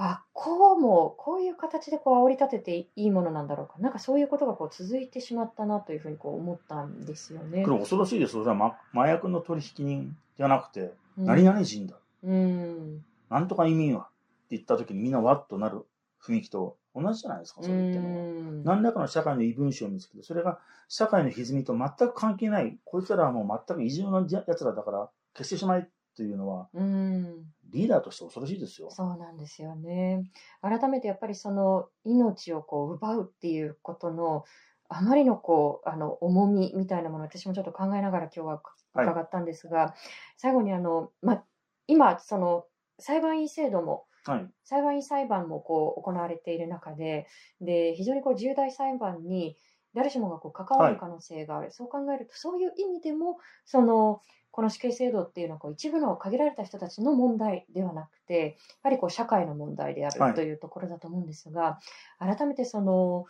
[0.01, 3.75] あ、こうも、こういう形でこう煽り立てていいものなんだろうか。
[3.81, 7.73] なんかそういうことがこう続いてしまったなというふうにこう思ったんですよねこ。
[7.73, 8.33] れ恐ろしいです。
[8.33, 11.97] それは、ま、麻薬の取引人じゃなくて、うん何々人だ。
[12.23, 13.05] うん。
[13.29, 14.05] なんとか移民はっ
[14.49, 15.85] て言った時にみんなわっとなる
[16.23, 18.63] 雰囲気と同じじゃないですか、うそれっての。
[18.63, 25.89] 何らかの社会の異分子を見つけて、それが社会の歪みと全く関係ない、こいつらはもう全く異常なやつらだから消してしまえ
[26.19, 27.55] というのは、うん。
[27.71, 28.91] リーダーとして恐ろしいですよ。
[28.91, 30.25] そうなんですよね。
[30.63, 34.45] 改めてやっぱりその命をこう奪うっていうことの
[34.89, 38.63] あまりのこうあの重みみたいなものを私もちょっと考えながら今日は
[38.95, 39.95] はい伺ったんですが、
[40.39, 41.45] 最後にあの、ま、
[41.87, 42.67] 今その
[42.99, 44.53] 裁判員制度もはい。
[44.65, 47.27] 裁判員裁判もこう行われている中で、
[47.61, 49.57] で非常にこう重大裁判に
[49.99, 60.31] 誰しもがこう関わる可能性がある、そう考えると、そういう意味でも、そのこの死刑制度っていうのはこう一部の限られた人たちの問題ではなくて、やはりこう社会の問題であはい。
[60.31, 61.79] るというところだと思うんですが、
[62.19, 63.27] 改めてその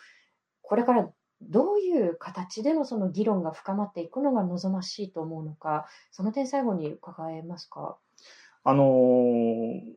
[0.62, 1.08] これから
[1.40, 7.96] どういう形でのその議論が深まっていくのが望ましいと思うのか、その点、最後に伺えますか？
[8.64, 9.94] あのー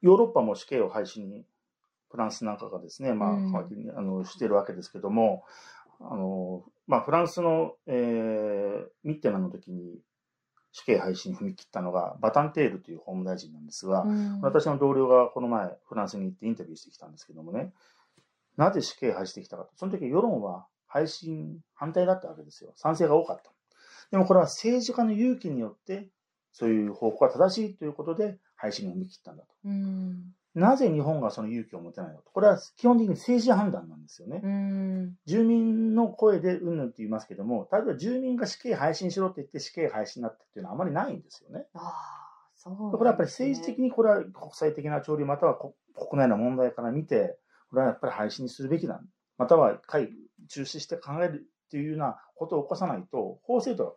[0.00, 1.44] ヨーロッパも死刑を廃止に、
[2.10, 3.56] フランスなんかがですね、まあ、うん。
[3.96, 5.44] あのしているわけですけども、
[6.00, 10.00] あのーまあ、フランスの、えーミッテランの時に
[10.72, 17.72] 死刑廃止に踏み切ったのが、バタンテールという法務大臣なんですが、うん私の同僚がこの前、フランスに行ってインタビューしてきたんですけどもね、
[18.56, 19.70] なぜ死刑廃止してきたかと。
[19.76, 22.72] その時世論は廃止に反対だったわけですよ。
[22.76, 23.52] 賛成が多かった。
[24.10, 26.08] でもこれは政治家の勇気によって、
[26.52, 29.48] そういう方向が正しいということで廃止に踏み切ったんだと。
[29.64, 32.24] うんなぜ日本がその勇気を持てないのか。
[32.32, 34.40] これは基本的に政治判断なんですよね。
[34.42, 35.14] うん。
[35.26, 41.66] 住民の声でうんぬんって言いますけども、例えば住民が死刑廃止にしろって言って死刑廃止になったっていうのはあまりないんですよね。
[41.74, 41.92] ああ、
[42.56, 42.78] そうね。
[42.78, 47.38] これはやっぱり政治的にこれは国際的な潮流またはこ国内の問題から見て、
[47.70, 49.00] これはやっぱり廃止にするべきだ。
[49.36, 50.10] または会
[50.48, 53.92] 中止して考えるっていうようなことを起こさないと、法制度は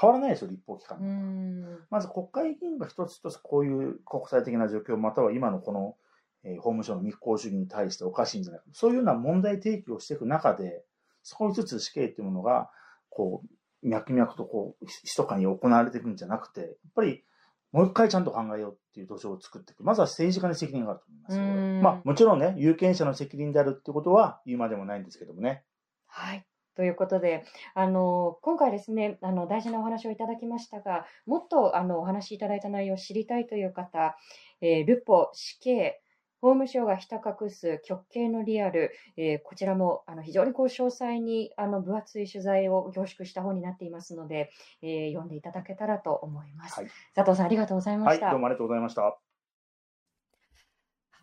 [0.00, 1.04] 変わらないですよ、立法機関う。
[1.04, 1.78] ん。
[1.90, 5.96] まず国会議員が一つ一つこういう国際的な状況、または今のこの、
[6.44, 8.66] えー法務省の密航主義に対しておかしいんじゃないか。
[8.72, 10.84] そういうような問題提起をしていく中で、
[11.24, 12.70] 少しずつ死刑っていうものが、
[13.10, 17.24] こう、脈々とこう、ひ密かに行われていくんじゃなくて、やっぱり
[17.72, 19.84] もう一回ちゃんと考えようっていう土壌を作っていく。
[19.84, 25.64] まずは政治家に責任があると思いますまあ、もちろんね、有権者の責任であるっていうことは言うまでもないんですけどもね。
[26.06, 26.46] はい。
[26.78, 27.42] ということで、
[27.74, 34.16] あの、今回ですね、あの、大事なお話をいただきましたが、もっと、あの、お話しいただいた内容を知りたいという方、
[34.60, 36.00] えールポ、死刑、
[36.40, 46.76] 法務省がひた隠す極刑のリアル、えーこちらもあの非常にこう詳細にあの分厚い取材を凝縮した本になっていますので、えー読んでいただけたらと思います。
[46.76, 48.30] はい佐藤さん、ありがとうございまはい、した。
[48.30, 49.27] どうもありがとうございました。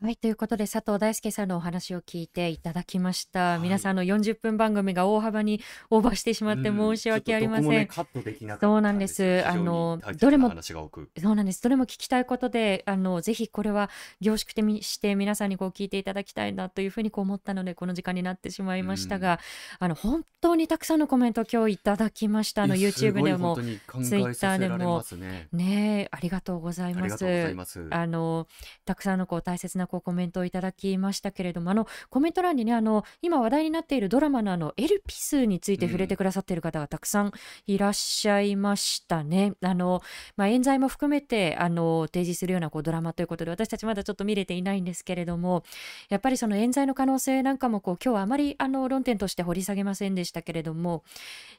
[0.05, 3.53] はい、ということで佐藤大輔さんのお話を聞いていただきました。
[3.53, 7.87] はい皆さんあの40分番組が大幅にオーバーしてしまって申し訳ありません。
[7.87, 11.09] ちょっとどこもね、そうなんですあのどれも話が多く。
[11.19, 11.63] そうなんです。
[11.63, 13.89] どれも聞きたいことで、あの、ぜひこれは
[14.21, 19.39] 凝縮してみして皆さんにこう聞いていただきたいなというふうにこう思ったので、この時間になってしまいましたが、
[19.79, 22.61] あの、本当にたくさんのコメントを今日いただきました。
[22.61, 23.79] あの、YouTube でもすごい。
[23.87, 26.09] 本当に考えさせられますね。
[26.11, 27.55] ありがとうございます。
[27.55, 27.87] ます。
[27.89, 28.47] あの、
[28.85, 37.31] たくさんのこう大切なコメントをいただきましたけれども、あの、コメント欄にね、あの、今話題になっているドラマのあの、エルピスについて触れてくださっている方がたくさん
[37.67, 39.53] いらっしゃいましたね。
[39.61, 40.01] あの、
[40.37, 45.63] まあ、冤罪も含めて、あの、提示するようなこうドラマということで、私たちまだちょっと見れていないんですけれども、
[46.09, 51.03] やっぱりその冤罪の可能性なんかもこう、今日はあまりあの、論点として掘り下げませんでしたけれども、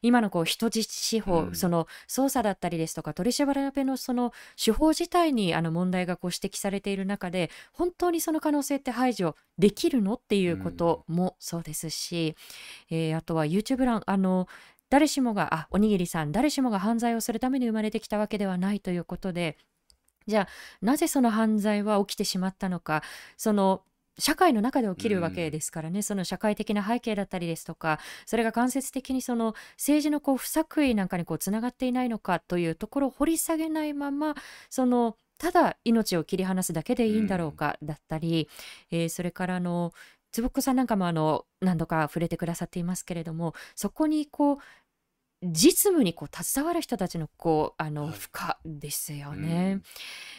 [0.02, 4.32] 今のこう、人質司法、うんその、捜査だったりですとか、取り調べのその、
[4.62, 12.36] 手法自体にあの問題がこう指摘されている中で、本当にその可能性って排除できるのっていうこともそうですし、
[12.90, 14.46] えーあとは YouTube 欄、あの、
[14.88, 19.56] 誰しもが、あ、おにぎりさん、誰しもが犯罪をするために生まれてきたわけではないということで、
[20.26, 20.48] じゃあ、
[20.80, 23.02] なぜその犯罪は起きてしまったのか、
[23.36, 23.82] その、
[24.18, 34.34] 社会の中で起きるわけですからね、その社会的な背景だったりですとか、それが間接的にその政治のこう不作為なんかにこうつながっていないのかというところを掘り下げないまま、
[34.70, 38.48] そのただ命を切り離すだけでいいんだろうかだったり、
[38.90, 39.92] えーそれからあの
[40.32, 44.58] 坪子さんなんかもあの何度か触れてくださっていますけれどもそこにこう
[45.42, 48.12] 実務にこう携わる人たちのこうあのはい。
[48.14, 48.28] 負
[48.64, 49.82] 荷ですようねん。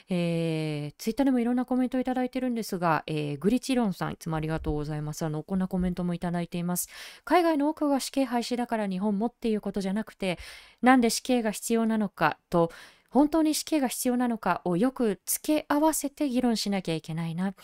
[0.10, 5.24] えーツイッターでもいろんなコメントをいただいてるんですが、えーグリチロンさんいつもありがとうございます。
[5.24, 6.90] あのこんなコメントもいただいています。
[7.24, 10.40] 海外の多くが死刑廃止だから日本もっていうことじゃなくて
[10.82, 12.72] なんで死刑が必要なのかと
[13.18, 17.56] 本当に死刑が必要なのかをよく付け合わせて議論しなきゃいけないな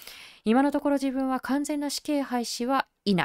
[0.46, 3.16] 今のところ自分は完全な死刑廃止は否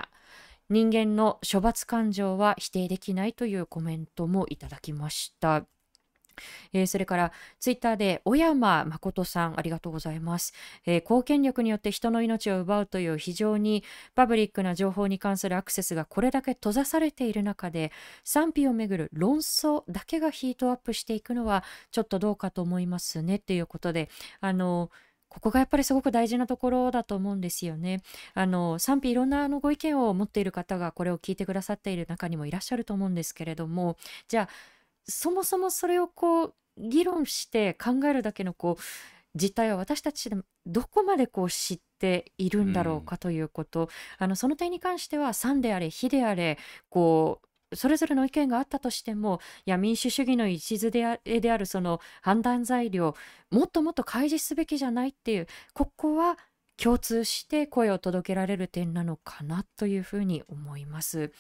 [0.68, 5.64] 人間の処罰感情は否定できないというコメントもいただきました。
[6.72, 10.53] えーそれからツイッターで小山誠さんありがとうございます、
[10.86, 13.84] えー公権力によって人の命を奪うという非常に
[14.14, 17.93] パブリックな情報に関するアクセスがこれだけ閉ざされている中で
[18.24, 24.09] 賛否をめぐる論争だけがヒートアップしていくのはちょっとどうかと思いますねっていうことで
[24.41, 24.91] あの
[25.28, 28.01] ここがやっぱりすごく大事なところだと思うんですよね。
[28.34, 33.97] あの賛否いろんなあのご意見を持っている方がこれを聞いてくださっている中にもいらっしゃると思うんですけれども
[34.28, 34.49] じゃあ
[35.09, 38.82] そもそもそれをこう議論して考えるだけのこう
[39.34, 43.88] 実態は私たちでもどこまでこう知っているんだろうかということ、
[44.18, 53.14] あのその点に関しては賛であれ非であれこうそれぞれの意見があったとしてもいや民主主義の礎であであるその判断材料
[53.50, 56.38] もっともっと開示すべきじゃないっていうここは
[56.83, 61.33] 共通して声を届けられる点なのかなというふうに思います。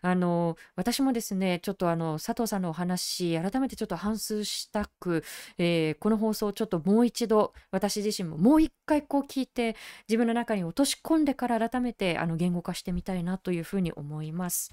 [0.00, 5.24] あの私もですねちょっとあの佐藤さんのお話改めてちょっと反芻したく、
[5.58, 9.76] えーこの放送をちょっともう一度私自身ももう一回こう聞いて
[10.08, 14.72] 自分の中に落とし込んでから改めてあの言語化してみたいなというふうに思います。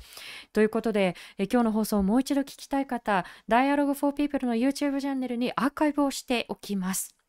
[0.51, 7.22] ということで、えー今日の放送をもう一度聞きたい方 Dialogue for People の YouTube チャンネルにアーカイブをしておきます。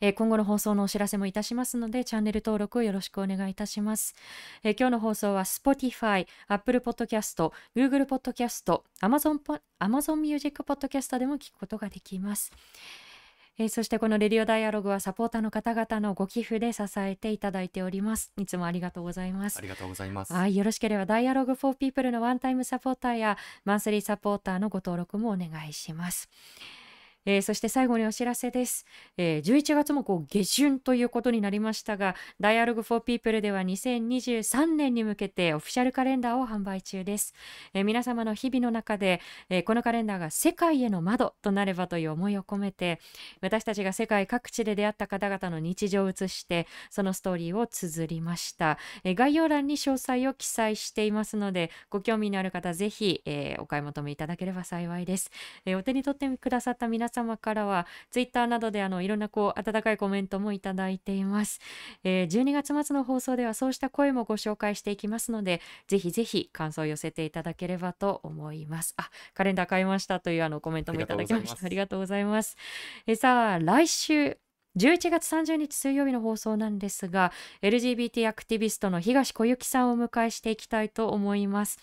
[0.00, 4.14] えー今後の放送のお知らせもいたしますので、チャンネル登録をよろしくお願いいたします。
[4.62, 12.52] えー今日の放送は Spotify、Apple Podcast、Google Podcast、Amazon, ポ Amazon Music Podcast でも聞くことができます。
[13.58, 18.30] えーそしてこのレディオダイアログはサポーターの方々のご寄付で支えていただいております。
[18.36, 19.62] いつもありがとうございますあ。
[19.62, 20.32] りがとうございます。
[20.34, 26.28] はい、よろしければダイアログフォーピープルのワンタイムサポーターやマンスリーサポーターのご登録もお願いします。
[27.26, 28.86] えーそして最後にお知らせです。
[29.18, 37.34] えー11月もこう下旬ということになりましたが、ダイアログフォーピープルでは2023年に向けてオフィシャルカレンダーを販売中です。
[37.74, 39.20] えー皆様の日々の中で、
[39.50, 43.00] えーこのカレンダーが世界への窓となればという思いを込めて、
[43.40, 48.78] 私たちが世界各地で出会った方々の日常を映して、そのストーリーを綴りました。
[49.04, 55.30] えー概要欄に詳細を記載していますので、ご興味のある方、ぜひ、えーお買い求めいただければ幸いです。
[55.64, 61.60] えーお手に取ってくださった皆様からは、ツイッターなどであのいろんなこう温かいコメントもいただいています。
[62.04, 68.94] えー12月末の放送ではそうした声もご紹介していきますので、ぜひぜひ感想を寄せていただければと思います。
[68.96, 71.54] あ、カレンダー買いましたというあのコメントもいただきました。
[71.54, 72.56] あありがとうございます。
[73.06, 74.38] えーさあ、来週、
[74.76, 81.78] 11月30日水曜日の放送なんですが、LGBT アクティビストの東小雪さんをお迎えしていきたいと思います。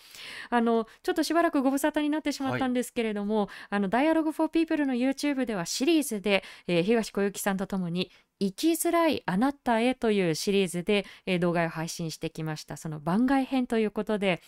[0.50, 12.76] あの、ちょっとしばらくご無沙汰になってしまったんですけれども、あの、Dialogue for People の YouTube ではシリーズで、えー東小雪さんとともに、生きづらいあなたへというシリーズで、えー動画を配信してきました。
[12.76, 14.40] その番外編ということで、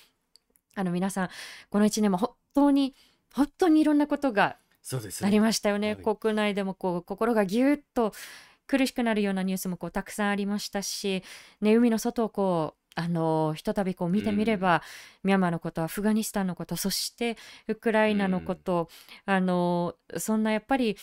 [0.77, 1.29] あの、皆さん、
[1.71, 2.95] この1年も本当に、
[3.35, 4.57] 本当にいろんなことが
[4.87, 5.95] そうですなりましたよね。
[5.95, 8.13] はい国内でもこう心がぎゅっと
[8.69, 11.25] 苦しくなるようなニュースもこうたくさんありましたし、
[11.61, 14.83] ね、海の外をこうあのひとたびこう見てみれば、
[15.25, 18.89] ミャンマーのことアフガニスタンのことそしてウクライナのこと、
[19.25, 20.97] あのそんなやっぱり、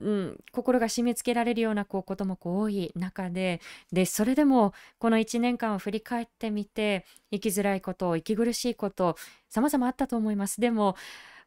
[0.00, 3.60] うん、心が締め付けられるようなこうこともこう多い中で
[3.92, 9.16] でそれでもこの1年間を振り返ってみて生きづらいこと息苦しいこと
[9.48, 10.60] 様々あったと思います。
[10.60, 10.96] でも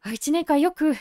[0.02, 0.94] あ1年間よく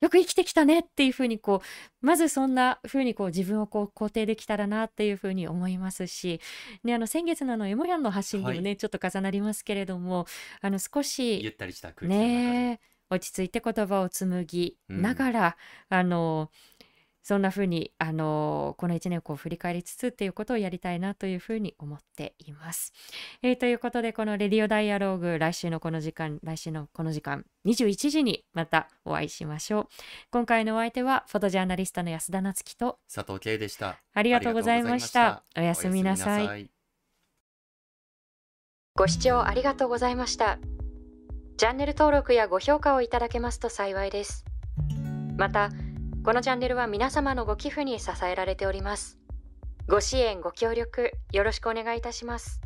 [0.00, 1.62] よく生きてきたねっていうふうにこ
[2.02, 6.40] うまずそんなふうにこう自分をこう肯定できたらなっていうふうに思いますし、
[6.84, 10.26] ね、あの先月のあのエモヤンの発信にもね、はいちょっと重なりますけれども
[10.60, 12.28] あの少ゆしったりした空気の中で。
[12.28, 15.56] ねえ落ち着いて言葉を紡ぎながら、
[15.88, 16.50] あの
[17.26, 22.92] そんなふうにあのこの1年をこう振り返りつつっていうことをやりたいなというふうに思っています。
[23.42, 29.88] えーということでこの「レディオダイアローグ」来週のこの時間来週のこの時間21時にまたお会いしましょう。
[30.30, 33.88] 今回のお相手はフォトジャーナリストの安田なつきと佐藤圭でした。
[33.88, 35.42] あありがとうございました。
[35.56, 36.62] おやすみなさい。
[36.62, 36.70] い。
[38.94, 40.60] ご視聴ありがとうございました。
[41.56, 44.44] チャンネル登録やご評価をいただけますと幸いです。
[45.36, 45.70] また、
[46.26, 49.16] このチャンネルは皆様のご寄付に支えられております。
[49.86, 52.60] ご支援、ご協力、よろしくお願いいたします。